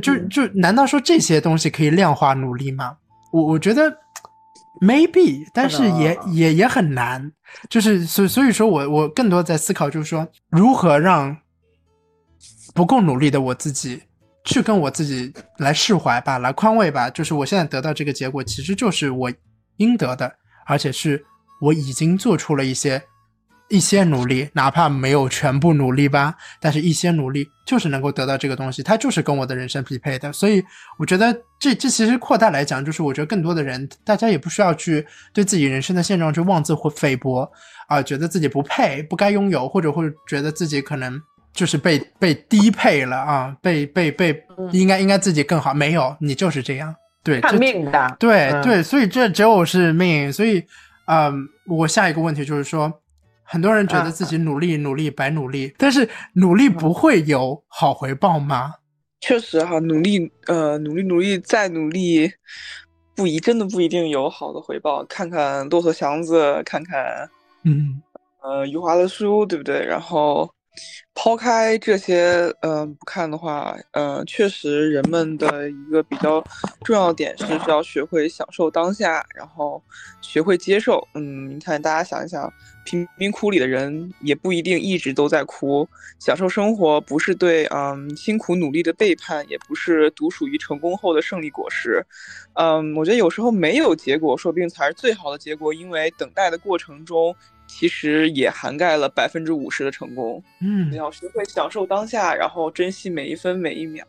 [0.00, 2.96] 就就，难道说这些东西可以量化努力吗？
[3.32, 3.90] 我我觉得
[4.80, 7.32] ，maybe，但是也也也很难，
[7.68, 11.36] 就是所所以说我我更多在思考，就是说如何让
[12.74, 14.02] 不够努力的我自己
[14.44, 19.32] 去跟我自己来释怀吧，来宽慰吧，就是我现在得到这个结果，其实就是我
[19.78, 20.32] 应得的，
[20.66, 21.24] 而且是
[21.60, 23.02] 我已经做出了一些。
[23.68, 30.32] 一些努力，哪怕没有全部努力吧，但是一些努力就是能够得到这个东西，它就是跟我的人生匹配的。
[30.32, 30.62] 所以
[30.98, 37.50] 我觉得这这其实扩大来讲，就是我觉得更多的人，大家也不需要去对自己人生的现状去妄自或菲薄
[37.88, 41.20] 啊，觉得自己不配、不该拥有，或者会觉得自己可能
[41.52, 44.42] 就是被被低配了啊，被被被
[44.72, 45.74] 应该应该自己更好。
[45.74, 46.94] 没有，你就是这样。
[47.22, 48.06] 对，看命的。
[48.06, 50.32] 嗯对对，所以这只有是命。
[50.32, 50.64] 所以，
[51.06, 52.90] 嗯，我下一个问题就是说，
[53.50, 58.74] 很多人觉得嗯自己努力努力白努力，但是努力不会有好回报吗？
[59.20, 62.30] 确实哈，努力呃努力努力再努力，
[63.16, 65.02] 不一真的不一定有好的回报。
[65.06, 67.28] 看看骆驼祥子，看看
[67.64, 68.00] 嗯
[68.42, 69.84] 呃余华的书，对不对？
[69.84, 70.48] 然后
[71.14, 76.42] 抛开这些嗯、不看的话，呃，确实人们的一个比较
[76.84, 79.82] 重要点是需要学会享受当下，然后
[80.20, 81.06] 学会接受。
[81.14, 82.52] 嗯，你看大家想一想，
[82.84, 85.88] 贫民窟里的人也不一定一直都在哭，
[86.20, 92.00] 享受生活不是对嗯辛苦努力的背叛，也不是独属于成功后的胜利果实。
[92.54, 97.34] 嗯，我觉得有时候没有结果，说不定才是最好的结果，因为等待的过程中，
[97.68, 100.42] 其实也涵盖了百分之五十的成功。
[100.60, 104.04] 嗯你要学会享受当下，然后珍惜每一分每一秒，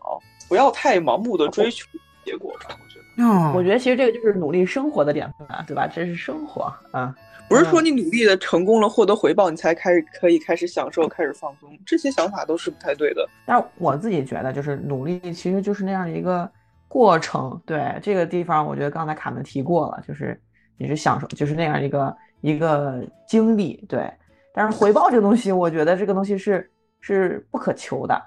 [0.48, 1.86] 不要太盲目的追求
[2.26, 2.70] 结果吧。
[2.72, 5.86] 我觉得哦，我觉得其实这个就是努力生活的典范，对吧？
[5.86, 7.14] 这是生活啊。
[7.50, 13.28] 不是说你努力的成功了获得回报，你才开始可以开始享受、开始放松，这些想法都是不太对的。
[13.44, 16.48] 但是我自己觉得，就是努力其实就是那样一个
[16.88, 17.60] 过程。
[17.66, 20.40] 对这个地方，我觉得刚才卡门提过了，就是
[20.78, 23.84] 你是享受，就是那样一个一个经历。
[23.88, 24.12] 对，
[24.54, 26.70] 但是回报这个东西，我觉得这个东西是
[27.00, 28.22] 是不可求的，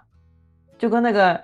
[0.78, 1.34] 就跟那个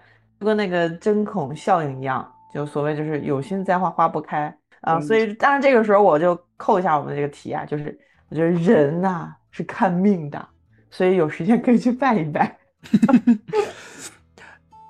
[0.40, 4.46] 就跟那个针孔效应一样，就所谓就是有心栽花花不开
[4.80, 4.98] 啊。
[4.98, 7.98] 嗯所以，当然这个时候我就扣一下我们这个题啊，就是
[8.28, 10.48] 我觉得人呐、是看命的，
[10.90, 12.56] 所以有时间可以去拜一拜。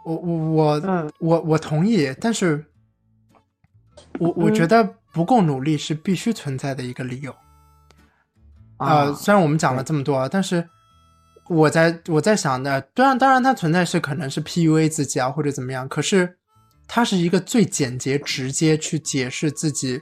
[0.05, 2.65] 我我我嗯我我同意，但是
[4.19, 7.35] 我我觉嗯得不够努力是必须存在的一个理由。
[8.79, 10.69] 呃，啊虽然我们讲了这么多，但是
[11.49, 16.37] 我在我在想的，当然当然它存在是可能是 PUA 自己啊或者怎么样，可是
[16.87, 20.01] 它是一个最简洁直接去解释自己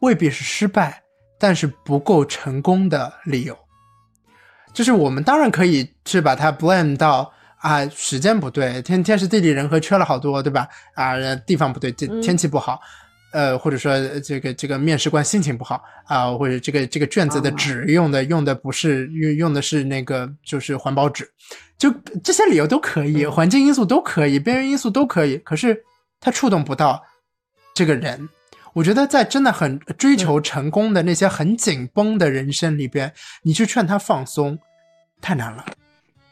[0.00, 1.02] 未必是失败，
[1.38, 3.56] 但是不够成功的理由。
[4.72, 10.68] 就是我们当然可以去把它 blame 到啊时间不对，天天时地利人和缺了好多，对吧？
[10.94, 12.80] 啊地方不对，天嗯天气不好，
[13.32, 17.54] 呃或者说呃这个这个面试官心情不好啊、或者这个这个卷子的啊。
[17.56, 21.30] 纸用的用的不是用用的是那个就是环保纸，
[21.78, 21.90] 就
[22.22, 23.30] 这些理由都可以，嗯。
[23.32, 25.84] 环境因素都可以，边缘因素都可以，可是
[26.20, 27.02] 他触动不到
[27.74, 28.28] 这个人。
[28.72, 33.12] 我觉得在真的很追求成功的那些很紧绷的人生里边，
[33.42, 34.56] 你去劝他放松，
[35.20, 35.66] 太难了，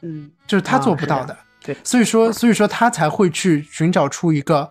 [0.02, 1.36] 嗯，就是他做不到的。
[1.64, 1.76] 对。
[1.82, 4.70] 所以说，所以说他才会去寻找出一个，呃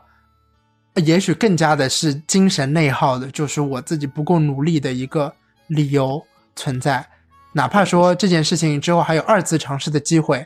[0.98, 5.34] 也许更加的是精神内耗的，就是我自己不够努力的一个
[5.68, 6.22] 理由
[6.56, 7.06] 存在。
[7.54, 10.46] 哪怕说这件事情之后还有二次尝试的机会，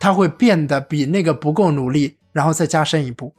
[0.00, 3.32] 它会变得比那个不够努力，然后再加深一步。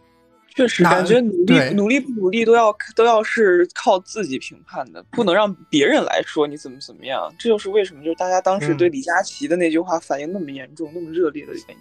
[0.55, 7.33] 确实感觉努力努力不努力都要都要是靠自己评判的，不能让别人来说你怎么怎么样。
[7.39, 11.75] 这就是为什么就是大家当时对嗯李佳琦的那句话反应那么严重、那么热烈的原因。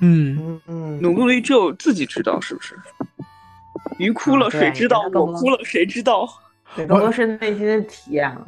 [0.00, 2.74] 嗯，嗯嗯，努不努力只有自己知道，是不是？
[3.98, 5.00] 鱼哭了谁知道？
[5.12, 6.28] 我哭了谁知道？
[6.76, 8.46] 对，更多是内心的体验了。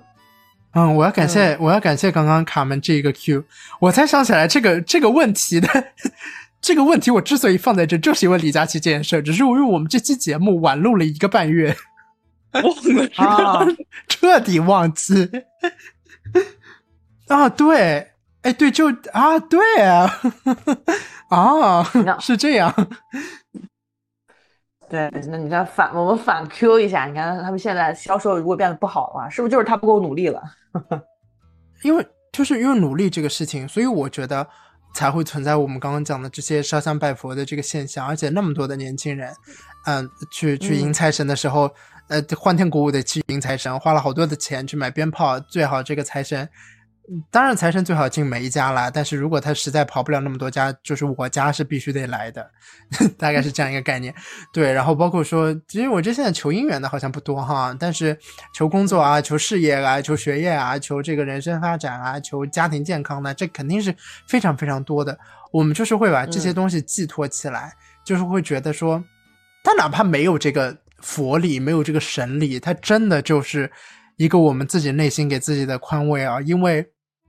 [0.73, 3.43] 嗯，我要感谢，我要感谢刚刚卡门这一个 Q，
[3.81, 5.69] 我才想起来这个这个问题的
[6.61, 11.75] 这个问题，我之所以放在这，就是因为李佳琦这件事儿，只是因为我们这期节目晚录了一个半月，
[12.53, 13.25] 忘了是吧？
[13.25, 13.67] 啊，
[14.09, 15.31] 彻底忘记。
[17.29, 18.11] 啊，对，
[18.43, 20.21] 哎，对，就啊，对啊，
[21.29, 21.85] 啊，
[22.21, 22.73] 是这样，
[24.89, 30.43] 对，那你看反我们反 Q 一下，你看他们现在销售如果变得不好的话，是不是就是他不够努力了？
[31.83, 34.47] 因为就是因为努力这个事情，所以我觉得
[34.95, 39.33] 才会存在我们刚刚讲的这些烧香拜佛的这个现象，而且那么多的年轻人，
[39.87, 41.71] 嗯，去去迎嗯财神的时候，
[42.09, 46.49] 呃，欢天鼓舞的去迎财神，花了好多的钱去买鞭炮，最好这个财神。
[47.09, 48.91] 嗯当然，财神最好进每一家啦。
[48.91, 52.51] 但是如果他实在跑不了那么多家，就是我家是必须得来的，
[53.17, 54.13] 大概是这样一个概念。
[54.53, 58.19] 对，然后包括说，其实我这现在求姻缘的好像不多哈，但是
[58.53, 63.95] 求工作啊、求事业啊、求学业啊、求这个人生发展啊、求家庭健康呢，这肯定是
[64.27, 65.17] 非常非常多的。
[65.53, 67.73] 我们就是会把这些嗯东西寄托起来，
[68.05, 69.03] 就是会觉得说，
[69.63, 73.71] 他哪怕没有这个佛力，没有这个神力，他真的就是
[74.17, 76.85] 一个我们自己内心给自己的宽慰啊，因为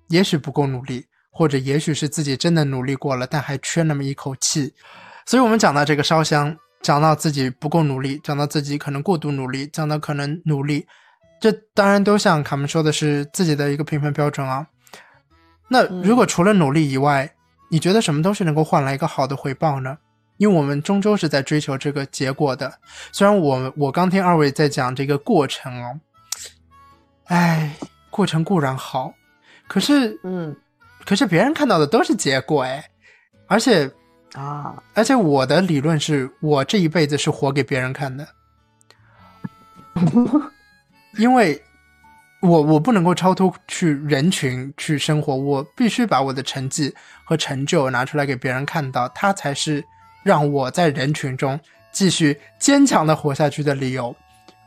[0.08, 4.74] 也许不够努力，或者也许是自己真的努力过了，但还缺那么一口气。
[5.26, 10.88] 所以我们讲到这个烧香，讲到自己不够努力，讲到自己可能过度努力，讲到可能努力，
[11.42, 14.66] 这当然都像卡门说的是自己的一个评分标准啊。
[15.68, 17.30] 那如果除了努力以外，
[17.70, 19.98] 你觉得什么东西能够换来一个好的回报呢？
[20.38, 22.72] 因为我们终究是在追求这个结果的。
[23.12, 26.00] 虽然我我刚听二位在讲这个过程哦，
[27.26, 27.76] 哎，
[28.10, 29.14] 过程固然好，
[29.68, 30.56] 可是嗯。
[31.06, 32.84] 可是别人看到的都是结果哎，
[33.48, 33.90] 而且
[34.34, 38.28] 啊，而且我的理论是我这一辈子是活给别人看的，
[41.18, 41.64] 因为
[42.42, 46.94] 我我不能够超脱去人群去生活，我必须把我的成绩
[47.24, 49.82] 和成就拿出来给别人看到，它才是
[50.24, 51.58] 让我在人群中
[51.94, 54.14] 继续坚强的活下去的理由。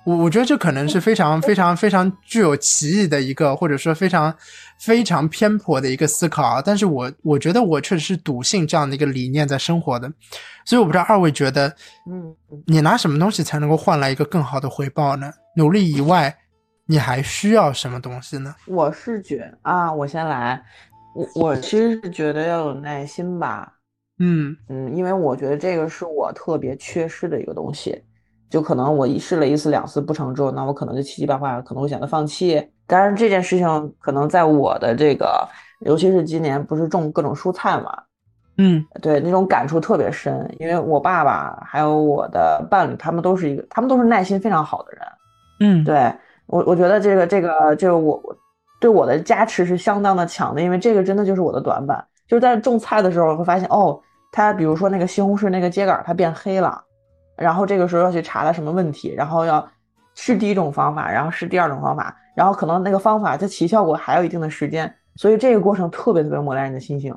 [0.04, 4.34] 我我觉得这可能是非常非常非常具有歧义的一个，或者说非常
[4.78, 6.62] 非常偏颇的一个思考啊。
[6.64, 10.10] 但是我我觉得我确实是笃信这样的一个理念在生活的，
[10.64, 11.68] 所以我不知道二位觉得，
[12.10, 15.30] 嗯嗯你拿什么东西才能够换来一个更好的回报呢？
[15.56, 16.34] 努力以外，
[16.86, 18.54] 你还需要什么东西呢？
[18.66, 20.60] 我是觉啊，我先来，
[21.14, 23.70] 我我其实是觉得要有耐心吧，
[24.18, 28.02] 嗯嗯，因为我觉得这个是我特别缺失的一个东西，
[28.50, 32.62] 就可能我一试了一次两次不成之后，那我可能就七七八八可能会选择放弃。
[32.86, 35.48] 当然这件事情可能在我的这个，
[35.86, 37.96] 尤其是今年不是种各种蔬菜嘛，
[38.58, 45.00] 嗯对那种感触特别深，因为我爸爸还有我的伴侣，他们都是一个，他们都是耐心非常好的人。
[45.60, 46.12] 嗯，对
[46.46, 48.36] 我，我觉得这个这个就是我我
[48.80, 54.00] 对我的加持是相当的强的，因为这个真的就是我的短板，就是在种菜的时候会发现哦，
[54.32, 56.82] 它比如说那个西红柿那个秸秆它变黑了，
[57.40, 59.66] 然后这个时候要去查他什么问题，然后要
[60.14, 67.16] 试第一种方法，然后试第二种方法，然后可能那个方法它起效果还有一定的时间，所以这个过程特别特别磨练人的心性。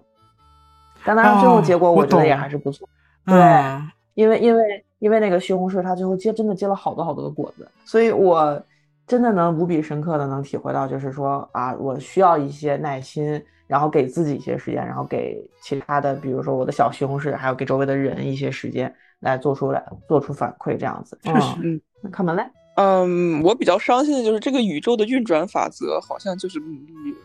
[1.03, 2.88] 但当然最后结果哦我我觉得也还是不错。
[3.26, 8.61] 对嗯因为因为因为那个西红柿它最后结真的结了好多好多的果子，所以我
[9.07, 18.93] 真的能无比深刻的能体会到，就是说啊，我需要一些耐心，然后给自己一些时间，然后给其他的，比如说我的小西红柿，还有给周围的人一些时间
[19.24, 21.17] 来做出来做出反馈，这样子。
[21.24, 22.43] 确实嗯，那看门嘞，
[22.76, 27.15] 嗯，我比较伤心的就是这个宇宙的运转法则，好像就是努力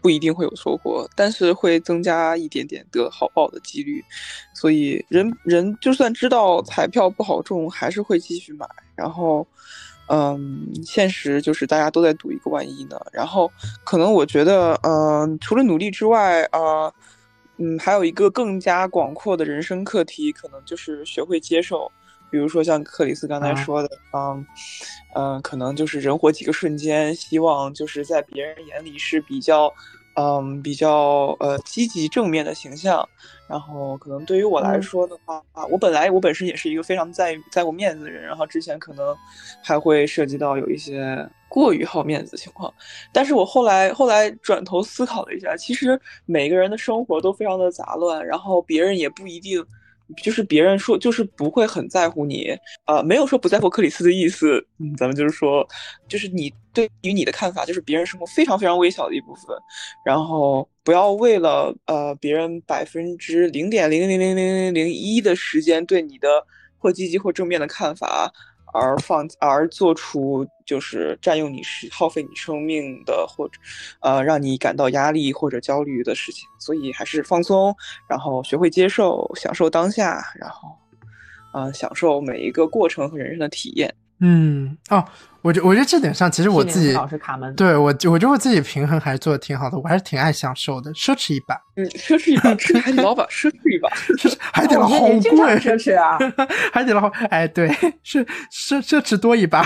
[0.00, 4.02] 不一定会有收获，但是会增加一点点得好报的几率。
[4.54, 8.66] 所以人人就算知道彩票不好中，还是会继续买。
[8.96, 9.46] 然后，
[10.08, 12.98] 嗯，现实就是大家都在赌一个万一呢。
[13.12, 13.50] 然后
[13.84, 16.92] 可能我觉得，嗯、除了努力之外，呃，
[17.62, 21.90] 嗯，还有一个更加广阔的人生课题，可能就是学会接受。
[22.28, 24.46] 比如说像克里斯刚才啊说的，嗯，
[25.14, 29.72] 嗯，可能就是人活几个瞬间，希望就是在别人眼里是比较，
[30.16, 33.08] 嗯，比较呃积极正面的形象。
[33.46, 39.14] 然后可能对于我来嗯说的话，啊，我本来我本身也是一个非常在意在乎面子的人，然后之前可能
[39.62, 42.72] 还会涉及到有一些过于好面子的情况，
[43.12, 49.62] 但是我后来后来转头思考了一下，其实每个人的生活都非常的杂乱，然后别人也不一定。
[50.22, 54.62] 就是别人说，就是不会很在乎你，呃，没有说不在乎克里斯的意思，
[54.98, 55.66] 咱们就是说，
[56.06, 59.56] 就是你对于你的看法，就是别人生活非常非常微小的一部分，
[60.04, 66.28] 然后不要为了呃别人百分之零点零零零零零零一的时间对你的
[66.76, 68.30] 或积极或正面的看法，
[68.72, 73.58] 而放而做出就是占用你时耗费你生命的或者
[74.00, 77.74] 呃让你感到压力或者焦虑的事情，所以还是放松，
[78.08, 80.76] 然后学会接受，享受当下，然后
[81.54, 83.94] 嗯、享受每一个过程和人生的体验。
[84.24, 85.04] 嗯哦，
[85.40, 93.90] 我觉我觉得这点上，其实我自己老师卡门，对我我觉得我自己平衡还是做的挺好的，我还是挺爱享受的，奢侈一把，嗯，奢侈一把，吃海底捞吧，奢侈一把。
[94.16, 96.16] 就是海底捞好贵，奢侈啊。
[96.72, 97.68] 海底捞，哎，对，
[98.04, 99.64] 是奢奢侈多一把，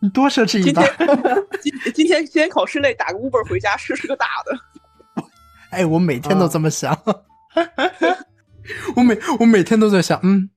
[0.00, 0.82] 你多奢侈一把
[1.60, 4.58] 今天，今今天今天考试累，打个 Uber 回家，试试个大的。
[5.70, 6.98] 哎，我每天都啊这么想，
[8.96, 10.48] 我每我每天都在想，嗯，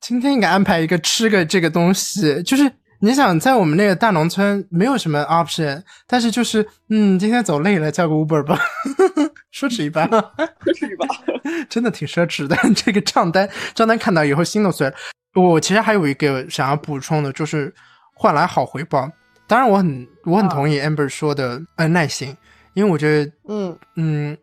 [0.00, 2.70] 今天应该安排一个吃个这个东西，就是
[3.00, 8.58] 你想在我们那个大农村没有什么 option，但是就是嗯，今天走累了，叫个 Uber 吧，
[9.52, 11.06] 奢侈一把，奢侈一把。
[11.68, 12.56] 真的挺奢侈的。
[12.74, 14.94] 这个账单账单看到以后心都碎了。
[15.34, 17.72] 我其实还有一个想要补充的，就是
[18.14, 19.10] 换来好回报。
[19.46, 22.36] 当然，我很我很啊同意 Amber 说的，呃，耐心，
[22.74, 24.38] 因为我觉得嗯嗯，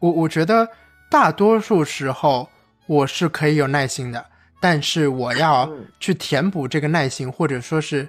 [0.00, 0.68] 我我觉得
[1.10, 2.48] 大多数时候
[2.86, 4.24] 我是可以有耐心的，
[4.62, 8.08] 但是我要嗯去填补这个耐心，或者说是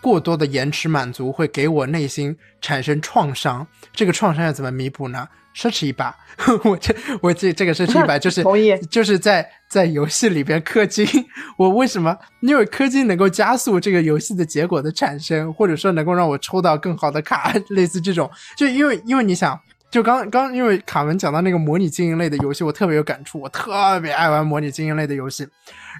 [0.00, 3.66] 过多的延迟满足，会给我内心产生创伤。
[3.92, 5.28] 这个创伤要怎么弥补呢？
[5.54, 6.16] 奢侈一把，
[6.64, 11.04] 我这我这这个奢侈一把 就是同意就是在在游戏里边氪金。
[11.58, 12.16] 我为什么？
[12.40, 18.30] 因为氪金能够加速这个游戏的结果的产生，或者说能够让我抽到更好的卡，类似这种。
[18.56, 19.60] 就因为因为你想，
[19.92, 25.46] 就刚刚因为卡文讲到那个模拟经营类的游戏，我特别有感触，我特别爱玩模拟经营类的游戏。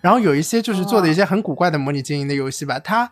[0.01, 3.09] 然后有一些就是做的一些很古怪的模拟经营的游戏吧，它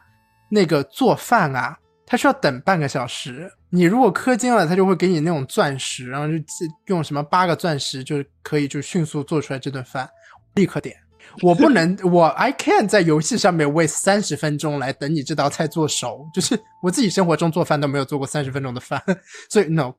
[0.48, 1.77] 那个做饭啊，
[2.07, 3.52] 它需要等半个小时。
[3.69, 6.43] 你如果氪金了，它就会给你那种钻石，然后就
[6.86, 10.09] 用什么八个钻石就可以就迅速做出来这顿饭，
[10.55, 10.97] 立刻点。
[11.43, 18.98] 我不能， 我 I can 在游戏上面 wait 三十分钟来等你这道菜做熟，就是我自己生活中做饭都没有做过三十分钟的饭，
[19.51, 19.93] 所以 no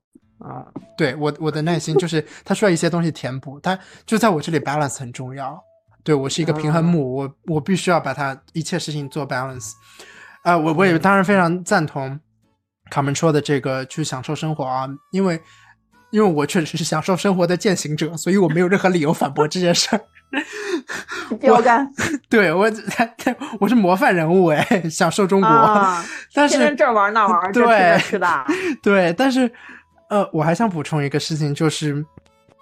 [0.43, 0.65] 啊，
[0.97, 5.61] 对我我的耐心就是他需要一些东西填补，他就在我这里 balance 很重要。
[6.03, 9.73] 对我是一个平衡木，我我必须要把它一切事情做 balance。
[10.43, 12.19] 啊，我我也当然非常赞同
[12.89, 15.39] 卡门说的这个去享受生活啊，因为
[16.09, 20.01] 因为我确实是享受生活的践行者，所以我没有任何理由反驳这件事儿。
[21.39, 21.87] 标杆，
[22.29, 22.69] 对我
[23.61, 25.49] 我是模范人物哎，享受中国，
[26.33, 28.45] 但是这玩那玩，对是的，
[28.81, 29.51] 对，但是
[30.11, 32.05] 呃，我还想补充一个事情，就是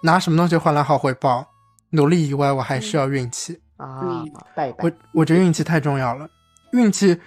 [0.02, 1.44] 拿什么东西换来好回报？
[1.90, 4.22] 努力以外，我还需要运气啊！
[4.54, 6.28] 拜拜，我我觉得运气太重要了，
[6.72, 7.18] 运气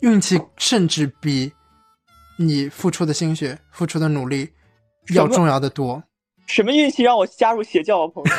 [0.00, 1.50] 运气甚至比
[2.38, 4.50] 你付出的心血、付出的努力
[5.14, 6.02] 要重要的多。
[6.46, 8.30] 什么运气让我加入邪教啊，朋友？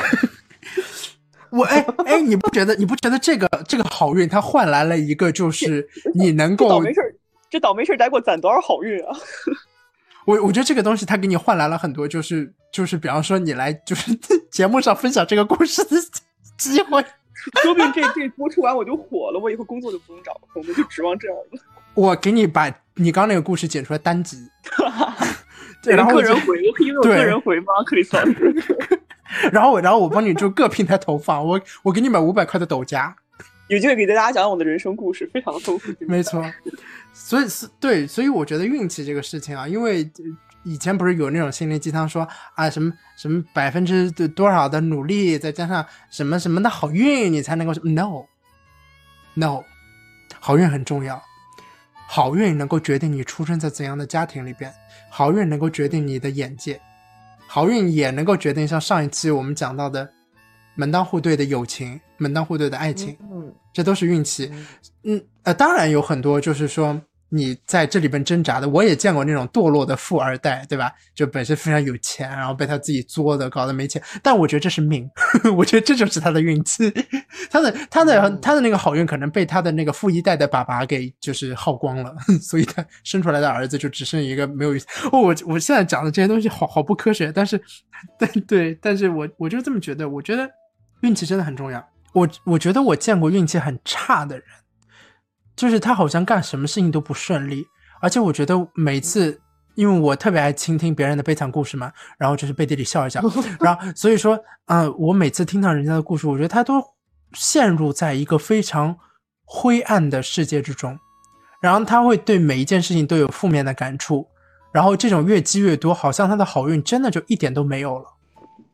[1.57, 7.15] 我哎哎，你不觉得你不觉得这个这个好运，它换来了一个就是你能够倒霉事儿，
[7.49, 9.17] 这倒霉事儿得给我攒多少好运啊？
[10.29, 14.13] 我我觉得这个东西它给你换来了很多，就是就是比方说你来就是
[14.51, 15.95] 节目上分享这个故事的
[16.55, 17.03] 机会，
[17.63, 21.59] 说不定这这播出完我就火了，我以后工作就不用找了，我们就指望这样了。
[21.95, 24.37] 我给你把你刚那个故事剪出来单集，
[25.81, 27.73] 对，然后个人回，我可以用个人回吗？
[27.83, 28.55] 克里斯老师。
[29.51, 33.15] 然后我，然后我帮你就各平台投放，我我给你买五百块的抖加，
[33.69, 35.93] 有机会给大家讲讲我的人生故事，非常的丰富。
[36.01, 36.43] 没错，
[37.13, 40.09] 所以是对，所以我觉得运气这个事情啊，因为
[40.63, 48.25] 以前不是有那种心灵鸡汤说啊，什么什么百分之多少的努力，再加上什么什么的好运，你才能够 no
[49.35, 49.63] no，
[50.39, 51.21] 好运很重要，
[52.07, 54.73] 好运能够决定你出生在怎样的家庭里边，
[55.11, 56.81] 好运能够决定你的眼界。
[57.47, 60.11] 好运也能够决定像上一期我们讲到的
[60.73, 64.51] 门当户对的友情，门当户对的爱情，嗯，这都是运气。
[65.03, 67.01] 嗯呃，当然有很多就是说。
[67.31, 70.91] 你在这里边挣扎的，我也见过那种堕落的富二代，对吧？
[71.13, 74.01] 就本身非常有钱，然后被他自己作的，搞得没钱。
[74.23, 75.07] 但我觉得这是命，
[75.55, 76.91] 我觉得这就是他的运气，
[77.51, 84.71] 他的他的他的那个好运可能被他的那个富一代的爸爸给就是耗光了， 所以他生出来的儿子就只剩一个没有。
[85.11, 87.61] 哦，我我现在讲的这些东西好好不科学，但是，
[88.17, 90.49] 但对，但是我我就这么觉得，我觉得
[91.01, 91.87] 运气真的很重要。
[92.13, 94.45] 我我觉得我见过运气很差的人。
[95.55, 97.65] 就是他好像干什么事情都不顺利，
[97.99, 99.41] 而且我觉得每次，
[99.75, 103.21] 因为我特别爱倾听别人的悲惨故事嘛，然后就是背地里笑一笑，
[103.59, 106.81] 然后所以说，嗯，我每次听到人家的故事，我觉得他都
[107.33, 108.95] 陷入在一个非常
[109.43, 110.97] 灰暗的世界之中，
[111.61, 114.25] 然后他会对每一件事情都有负面的感触，
[114.71, 118.05] 然后这种越积越多，好像他的好运真的就一点都没有了，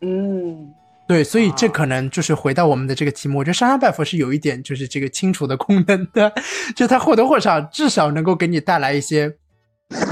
[0.02, 0.72] 嗯。
[1.08, 3.38] 对，所以这可能就是回到我们的这个题目。
[3.38, 6.34] 我觉得上香拜佛是有一点就是这个清除的功能的，
[6.76, 9.32] 就它或多或少至少能够给你带来一些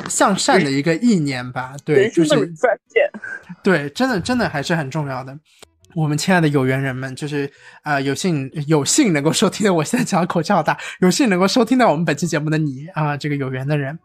[0.07, 1.73] 向善的一个意念吧。
[1.83, 2.29] 对，就是
[3.63, 5.35] 对，真的真的还是很重要的。
[5.95, 7.51] 我们亲爱的有缘人们，就是
[7.81, 13.97] 啊，有幸有幸能够收听的，我现在讲的口罩大，有幸能够收听到我们本期节目的你啊，这个有缘的人，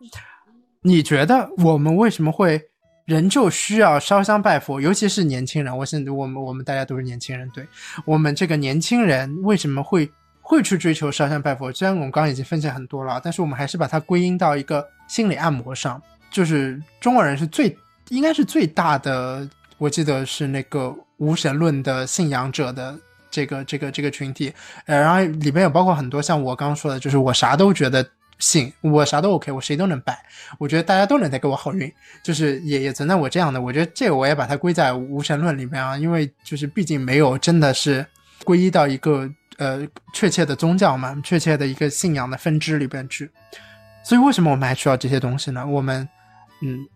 [0.83, 2.68] 你觉得我们为什么会？
[3.09, 5.75] 人就需要烧香拜佛，尤其是年轻人。
[5.75, 7.67] 我现在我们我们大家都是年轻人，对
[8.05, 10.13] 我们这个年轻人为什么会
[10.43, 11.73] 会去追求烧香拜佛？
[11.73, 15.99] 虽然我们刚刚已经分析很多了，但是我们还是把它归因到一个心理按摩上。
[16.31, 17.75] 就是中国人是最
[18.11, 19.49] 应该是最大的，
[19.79, 22.95] 我记得是那个无神论的信仰者的
[23.31, 24.53] 这个这个这个群体。
[24.85, 28.07] 呃，然后里面有包括很多像我刚刚说的，就是我啥都觉得。
[28.39, 30.19] 信我啥都 OK，我谁都能拜，
[30.59, 31.93] 我觉得大家都能带给我好运，
[32.23, 38.07] 就是也也存在我这样的，我觉得这个我也把它归在无神论里面啊，因为就是毕竟没有真的是
[38.45, 43.29] 皈依到一个呃确切的宗教嘛，确切的一个信仰的分支里边去，
[44.05, 45.67] 所以为什么我们还需要这些东西呢？
[45.67, 46.09] 我们
[46.63, 46.87] 嗯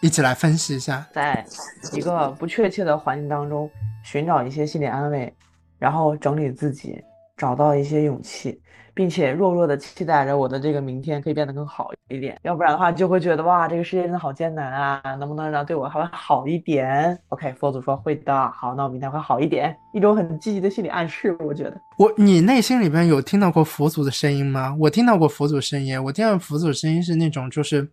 [0.00, 1.44] 一起来分析一下，在
[1.92, 3.70] 一个不确切的环境当中
[4.02, 5.32] 寻找一些心理安慰，
[5.78, 6.98] 然后整理自己，
[7.36, 8.60] 找到一些勇气。
[8.94, 21.80] 并且弱弱的期待着我的这个明天可以变得更好一点，要不然的话就会觉得哇，这个世界真的好艰难啊，能不能让对我稍微好一点？OK，佛祖说会的，好，那我明天会好一点，一种很积极的心理暗示，我觉得。
[21.96, 24.76] 我，你内心里边有听到过佛祖的声音吗？
[24.78, 27.90] 我听到过佛祖声音，我听到佛祖声音是那种就是，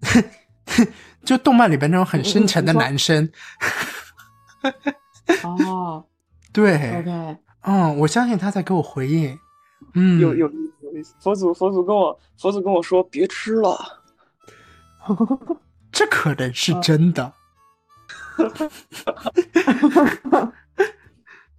[1.24, 3.30] 就动漫里边那种很深沉的男生。
[5.44, 6.04] 哦，
[6.52, 9.38] 对，OK，嗯，我相信他在给我回应。
[9.94, 10.50] 嗯，有有
[10.82, 11.14] 有意思。
[11.20, 13.76] 佛祖佛祖跟我佛祖跟我说别吃了，
[15.92, 17.32] 这可能是真的。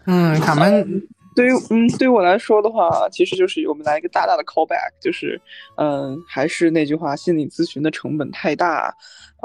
[0.06, 1.08] 嗯，卡门。
[1.35, 5.39] 对于嗯，对于我来说的话，其实就是我们来一个大大的 callback，就是
[5.77, 8.93] 嗯，还是那句话，心理咨询的成本太大，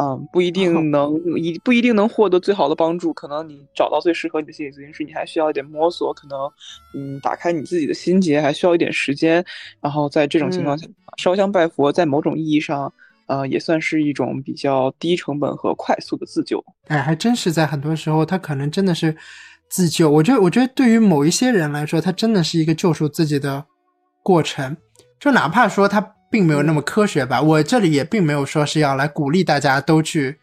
[0.00, 3.12] 嗯，不一定能一不一定能获得最好的帮助。
[3.12, 6.38] 可能你找到最适合你的心理咨询师，你还需要一点摸索，可能
[6.94, 9.44] 嗯，打开你自己的心结还需要一点时间。
[9.80, 10.86] 然后在这种情况下，
[11.16, 12.92] 烧香拜佛，在某种意义上，
[13.26, 16.64] 呃，也算是一种比较低成本和快速的自救。
[16.86, 19.16] 哎，还真是在很多时候，他可能真的是。
[19.68, 23.64] 自救，我觉得，我觉得对于某一些人来说，他真的是一个救赎自己的
[24.22, 24.76] 过程。
[25.20, 26.00] 就哪怕说他
[26.30, 30.38] 并没有那么科学吧，我这里也并没有说是要来鼓励大家都去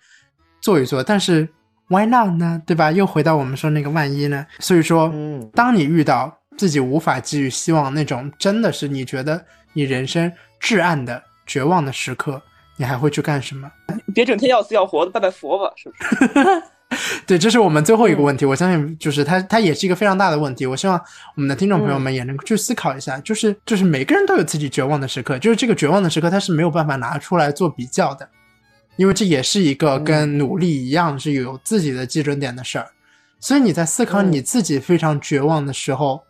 [0.61, 1.01] 做一做。
[1.01, 1.47] 但是
[1.87, 2.61] why not 呢？
[2.65, 2.91] 对吧？
[2.91, 4.45] 又回到我们说那个万一呢？
[4.59, 5.11] 所以说，
[5.53, 9.43] 当你遇到自己无法寄予希望那种真的是你觉得
[9.73, 12.41] 你人生至暗的绝望的时刻，
[12.77, 13.71] 你还会去干什么？
[14.13, 16.63] 别整天要死要活的，拜拜佛吧，是不是？
[17.25, 18.45] 对，这是我们最后一个问题。
[18.45, 20.65] 我相信，就是它，它也是一个非常大的问题。
[20.65, 20.99] 我希望
[21.35, 28.29] 我们的听众朋友们也能去思考一下，就是，就是每个人都有自己绝望的时刻，就是这个绝望的时刻，它是没有办法拿出来做比较的，
[28.95, 32.87] 因为这也是一个跟努力一样是有自己的基准点的事儿。
[33.39, 36.21] 所以你在思考你自己非常绝望的时候，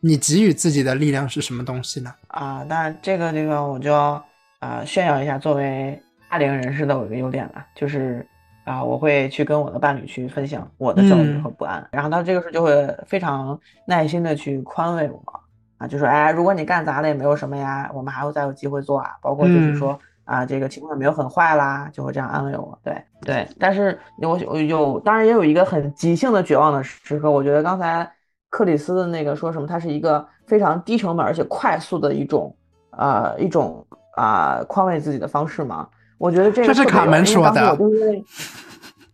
[0.00, 2.12] 你给予自己的力量是什么东西呢？
[2.28, 4.24] 啊，那这个这个我就要
[4.60, 8.26] 啊炫耀一下，作为大龄人士的我一个优点了，就是。
[8.64, 15.40] 啊，我会去跟我的伴侣去分享我的焦虑和不安，然后他这个时候就会非常耐心的去宽慰我，
[15.76, 22.96] 啊，就说，哎，如果你干砸了也没有什么呀，我们还会再有机会做啊，包括就是说，啊，这个情况没有很坏啦，就会这样安慰我，对。
[23.20, 28.10] 对，但是我有，当然也有一个很急性的绝望的时刻，我觉得刚才
[28.48, 32.56] 克里斯的那个说什么，他是一个非常低成本而且快速的一种，
[32.92, 33.86] 呃，一种
[34.16, 35.86] 啊宽慰自己的方式嘛。
[36.24, 37.78] 我觉得这个是卡门说的。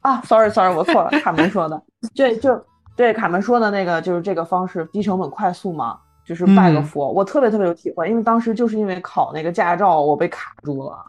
[0.00, 1.82] 啊，sorry，sorry，我错了，卡门说的。
[2.14, 2.64] 对，就
[2.94, 7.10] 对卡门说的那个，就是这个方式，低成本快速嘛，就是拜个佛。
[7.10, 11.04] 我特别特别有体会，因为当时就是因为考那个驾照，我被卡住了，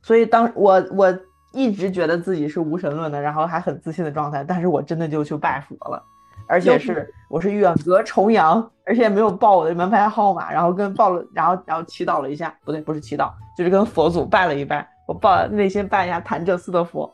[0.00, 1.14] 所以当我我
[1.52, 6.02] 一直觉得自己是无神论的，然后还很自信的状态，但是我真的就去拜佛了，
[6.48, 14.88] 而且是我是远隔重洋，而且没有报我的门牌号码，然后跟报了，然后然后祈祷了一下，不对，不是祈祷，就是跟佛祖拜了一拜。
[15.06, 17.12] 我抱内心拜一下潭柘寺的佛，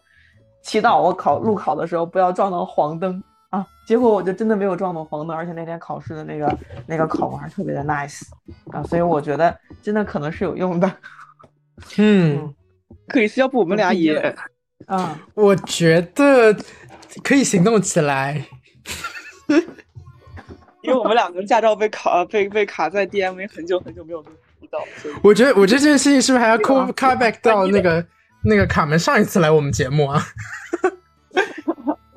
[0.63, 3.67] 祈祷我考路考的时候不要撞到黄灯啊！
[3.87, 8.23] 结果我就真的没有撞到黄灯，而且那天考试的那个那个考官特别的 nice
[8.71, 10.91] 啊，所以我觉得真的可能是有用的。
[11.99, 12.55] 嗯，
[13.09, 14.35] 克里斯，要不我们俩也……
[14.87, 16.55] 啊，我觉得
[17.23, 18.47] 可以行动起来，
[20.83, 24.25] 因为我们两个驾照被卡被被卡在 DMA 很久很久没有。
[25.23, 28.05] 我觉得，我觉得这件事情是不是还要 call call back 到那个
[28.45, 30.23] 那个卡门上一次来我们节目啊？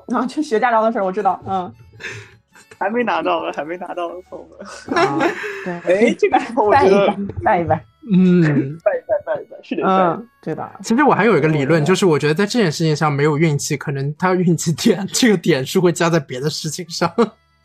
[0.08, 1.74] 然后去学驾照的事儿，我知道，嗯，
[2.78, 4.48] 还没拿到呢，还没拿到呢，朋友
[5.18, 5.32] 们。
[5.66, 5.74] 对，
[6.10, 7.08] 哎，这个我觉得
[7.44, 7.84] 拜一拜，
[8.14, 10.70] 嗯，拜一拜，拜一拜，是的，嗯，对的。
[10.84, 17.12] 其实我还有一个理论，就是我觉得在这件事情上没有运气，可能他运气点这个点数会加在别的事情上。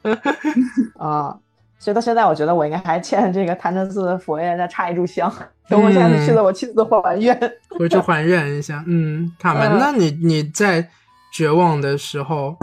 [0.98, 1.36] 啊。
[1.78, 5.32] 所以到现在，我觉得我应该还欠这个潭柘寺的佛爷再插一炷香。
[5.68, 7.38] 等我下次去了，我亲自还愿，
[7.70, 8.82] 回去还愿一下。
[8.86, 10.88] 嗯，卡门，那你你在
[11.32, 12.56] 绝望的时候，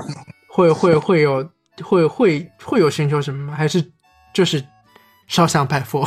[0.49, 1.47] 会会会有
[1.83, 3.55] 会会会有寻求什么吗？
[3.55, 3.81] 还是
[4.33, 4.61] 就是
[5.27, 6.05] 烧香拜佛？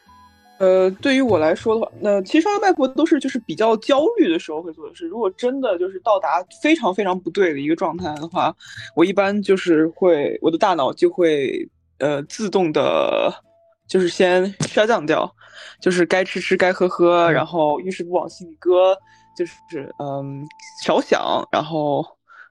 [0.58, 5.06] 呃，对于我来说的话，那其实烧香拜佛都是就是比较焦虑的时候会做的事。
[5.06, 8.52] 如果真的就是到达非常非常不对的一个状态的话，
[8.96, 11.68] 我一般就是会我的大脑就会。
[11.98, 13.32] 呃，自动的，
[13.88, 15.28] 就是先下降掉，
[15.80, 18.96] 就是该吃吃，该喝喝，然后遇事不往心里搁，
[19.36, 20.46] 就是嗯，
[20.84, 22.06] 少想，然后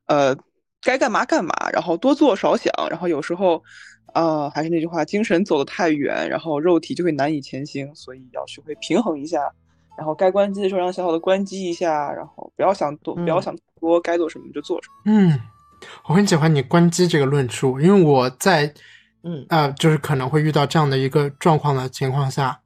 [0.08, 0.36] 呃，
[0.82, 3.64] 该干嘛干嘛，然后多做少想，然后有时候，
[4.14, 9.40] 啊，还是那句话，精神走得太远，然后肉体就会难以前行，所以要学会平衡一下，
[9.98, 14.96] 然后该关机的时候让小小的关机一下，然后不要想多，不要想多，该做什么就做什么。
[15.06, 15.40] 嗯，
[16.10, 18.74] 我很喜欢你关机这个论述，因为我在。
[19.28, 19.46] 嗯。
[19.50, 22.60] 啊，就是可能会遇到这样的一个状况的情况下，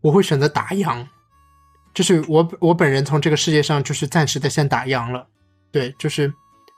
[0.00, 1.06] 我会选择打烊，
[1.92, 5.26] 就是我我本人从这个世界上就是暂时的先打烊了，
[5.70, 6.32] 对，就是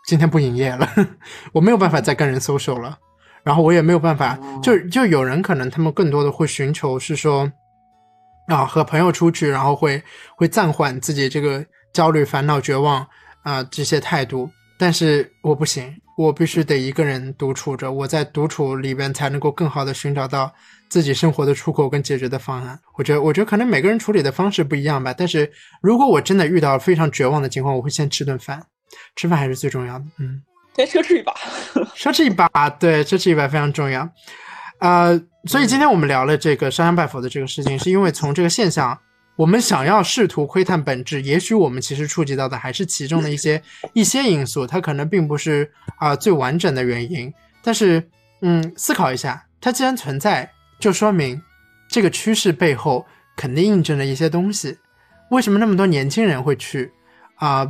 [0.06, 0.88] 今天不营业了，
[1.52, 2.98] 我没有办法再跟人 social 了，
[3.44, 7.50] 然后我也没有办法，就就有人可能他们更多的会寻求是说
[8.48, 10.02] 啊和朋友出去，然后会
[10.36, 13.06] 会暂缓自己这个焦虑、烦恼、绝望
[13.42, 20.52] 啊、这些态度，但是我不行，我必须得一个人独处着，我在独处里边才能够更好的寻找到
[20.90, 22.78] 自己生活的出口跟解决的方案。
[22.98, 28.62] 我觉得，我觉得可能每个人处理的方式不一样吧，但是如果我真的遇到非常绝望的情况，我会先吃顿饭，
[29.16, 30.42] 吃饭还是最重要的，嗯。
[30.76, 31.32] 先奢侈一把。
[31.96, 34.08] 奢侈一把，对，奢侈一把非常重要。
[34.78, 38.98] 呃，所以今天我们聊了这个烧香拜佛的这个事情，是因为从这个现象，
[39.40, 43.62] 我们想要试图窥探本质，也许我们其实触及到的还是其中的一些
[43.94, 47.32] 一些因素，它可能并不是啊、最完整的原因。
[47.62, 48.06] 但是，
[48.42, 51.40] 嗯，思考一下，它既然存在，就说明
[51.88, 54.76] 这个趋势背后肯定印证了一些东西。
[55.30, 56.92] 为什么那么多年轻人会去
[57.36, 57.66] 啊、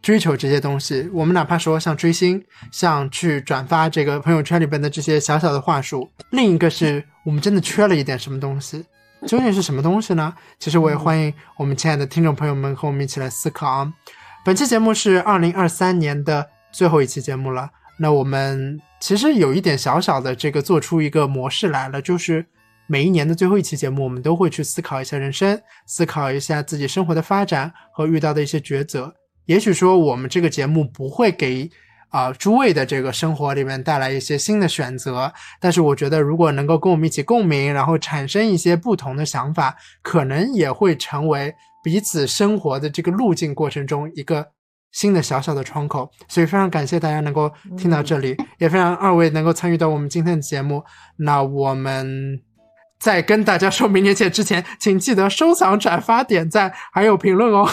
[0.00, 1.06] 追求这些东西？
[1.12, 2.42] 我们哪怕说像追星，
[2.72, 8.82] 像去转发这个朋友圈里边的这些小小的话术，另一个是我们真的缺了一点什么东西。
[9.26, 10.34] 究竟是什么东西呢？
[10.58, 13.92] 其实我也欢迎我们亲爱的听众朋友们和我们一起来思考啊。
[14.44, 22.46] 本期节目是二零二三年的最后一期节目了，那我们其实有一点小小的这个做出一个模式来了，就是
[22.86, 29.14] 每一年的最后一期节目，我们都会去思考一下人生，思考一下自己生活的发展和遇到的一些抉择。
[29.44, 31.70] 也许说我们这个节目不会给
[32.10, 44.46] 啊、诸位的这个生活里面带来一些新的选择，但是我觉得如果能够跟我们一起共鸣，然后产生一些不同的想法，可能也会成为彼此生活的这个路径过程中一个
[44.92, 46.10] 新的小小的窗口。
[46.28, 50.84] 所以非常感谢大家能够听到这里，也非常二位能够参与到我们今天的节目。
[51.16, 52.42] 那我们。
[53.00, 57.66] 在跟大家说明年见之前，请记得收藏、转发、点赞，还有评论哦。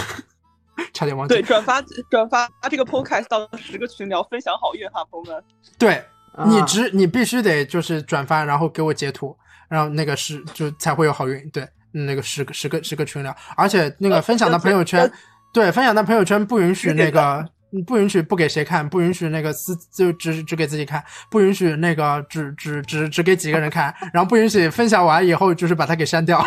[0.94, 1.36] 差点忘记。
[1.36, 5.44] 对，转发转发这个 podcast 到十个群聊，分享好运哈，朋友们。
[5.78, 5.96] 对
[6.34, 9.36] 啊你只你必须得就是转发，然后给我截图，
[9.70, 11.50] 然后那个是就才会有好运。
[11.50, 11.64] 对，
[11.94, 15.12] 嗯那个十个十个十个群聊，而且那个分享到朋友圈，
[15.54, 17.46] 对，分享到朋友圈不允许那个。
[17.86, 26.42] 不允许不给谁看，不允许那个私就只只给自己看，不允许那个只只只只给几个人看，然后不允许分享完以后就是把它给删掉，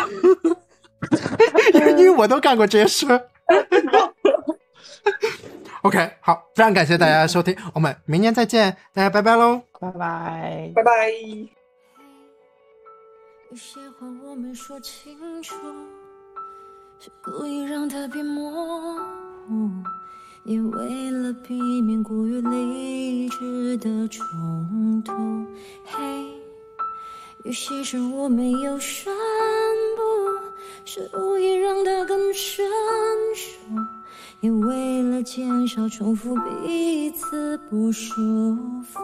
[1.75, 3.05] 因为因为我都干过这些事。
[5.83, 9.61] OK，好，非常感谢大家的收听，我们明年再见，大家拜拜喽。
[9.79, 10.71] 拜拜。
[10.75, 11.09] 拜拜。
[13.49, 15.55] 有些话我没说清楚，
[16.99, 18.51] 是故意让它变模
[19.47, 19.69] 糊，
[20.45, 25.13] 也为了避免过于理智的冲突。
[25.83, 25.99] 嘿，
[27.43, 29.11] 有些事我没有宣
[29.97, 30.01] 布，
[30.85, 32.63] 是故意让它更生
[33.35, 33.49] 疏，
[34.41, 38.11] 也为了减少重复彼此不舒
[38.81, 38.99] 服，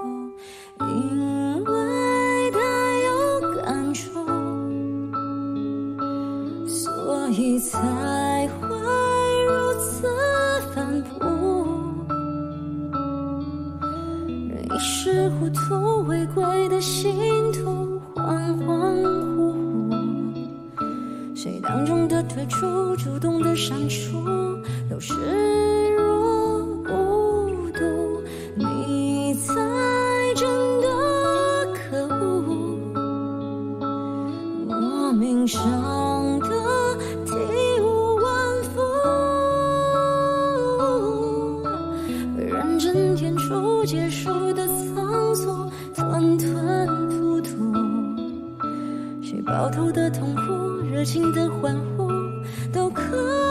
[0.81, 2.59] 因为他
[3.05, 4.09] 有感触。
[6.67, 8.67] 所以才会
[9.45, 10.07] 如此
[10.73, 11.23] 反复，
[14.49, 17.13] 人一时糊涂，违规的信
[17.51, 19.03] 徒恍恍
[19.35, 19.66] 惚惚，
[21.47, 24.21] 谁当众的退出，主动的删除，
[24.89, 25.13] 都视
[25.95, 27.79] 若无睹，
[28.53, 29.53] 你才
[30.35, 30.45] 真
[30.81, 30.87] 的
[31.73, 32.53] 可恶。
[34.67, 35.61] 莫名伤
[36.41, 36.49] 的
[37.25, 37.31] 体
[37.79, 38.81] 无完肤，
[42.37, 47.73] 认真演出结束的仓促，吞吞吐吐，
[49.21, 50.41] 谁抱头的痛哭，
[50.97, 52.09] 热情的欢呼
[52.73, 53.46] 都可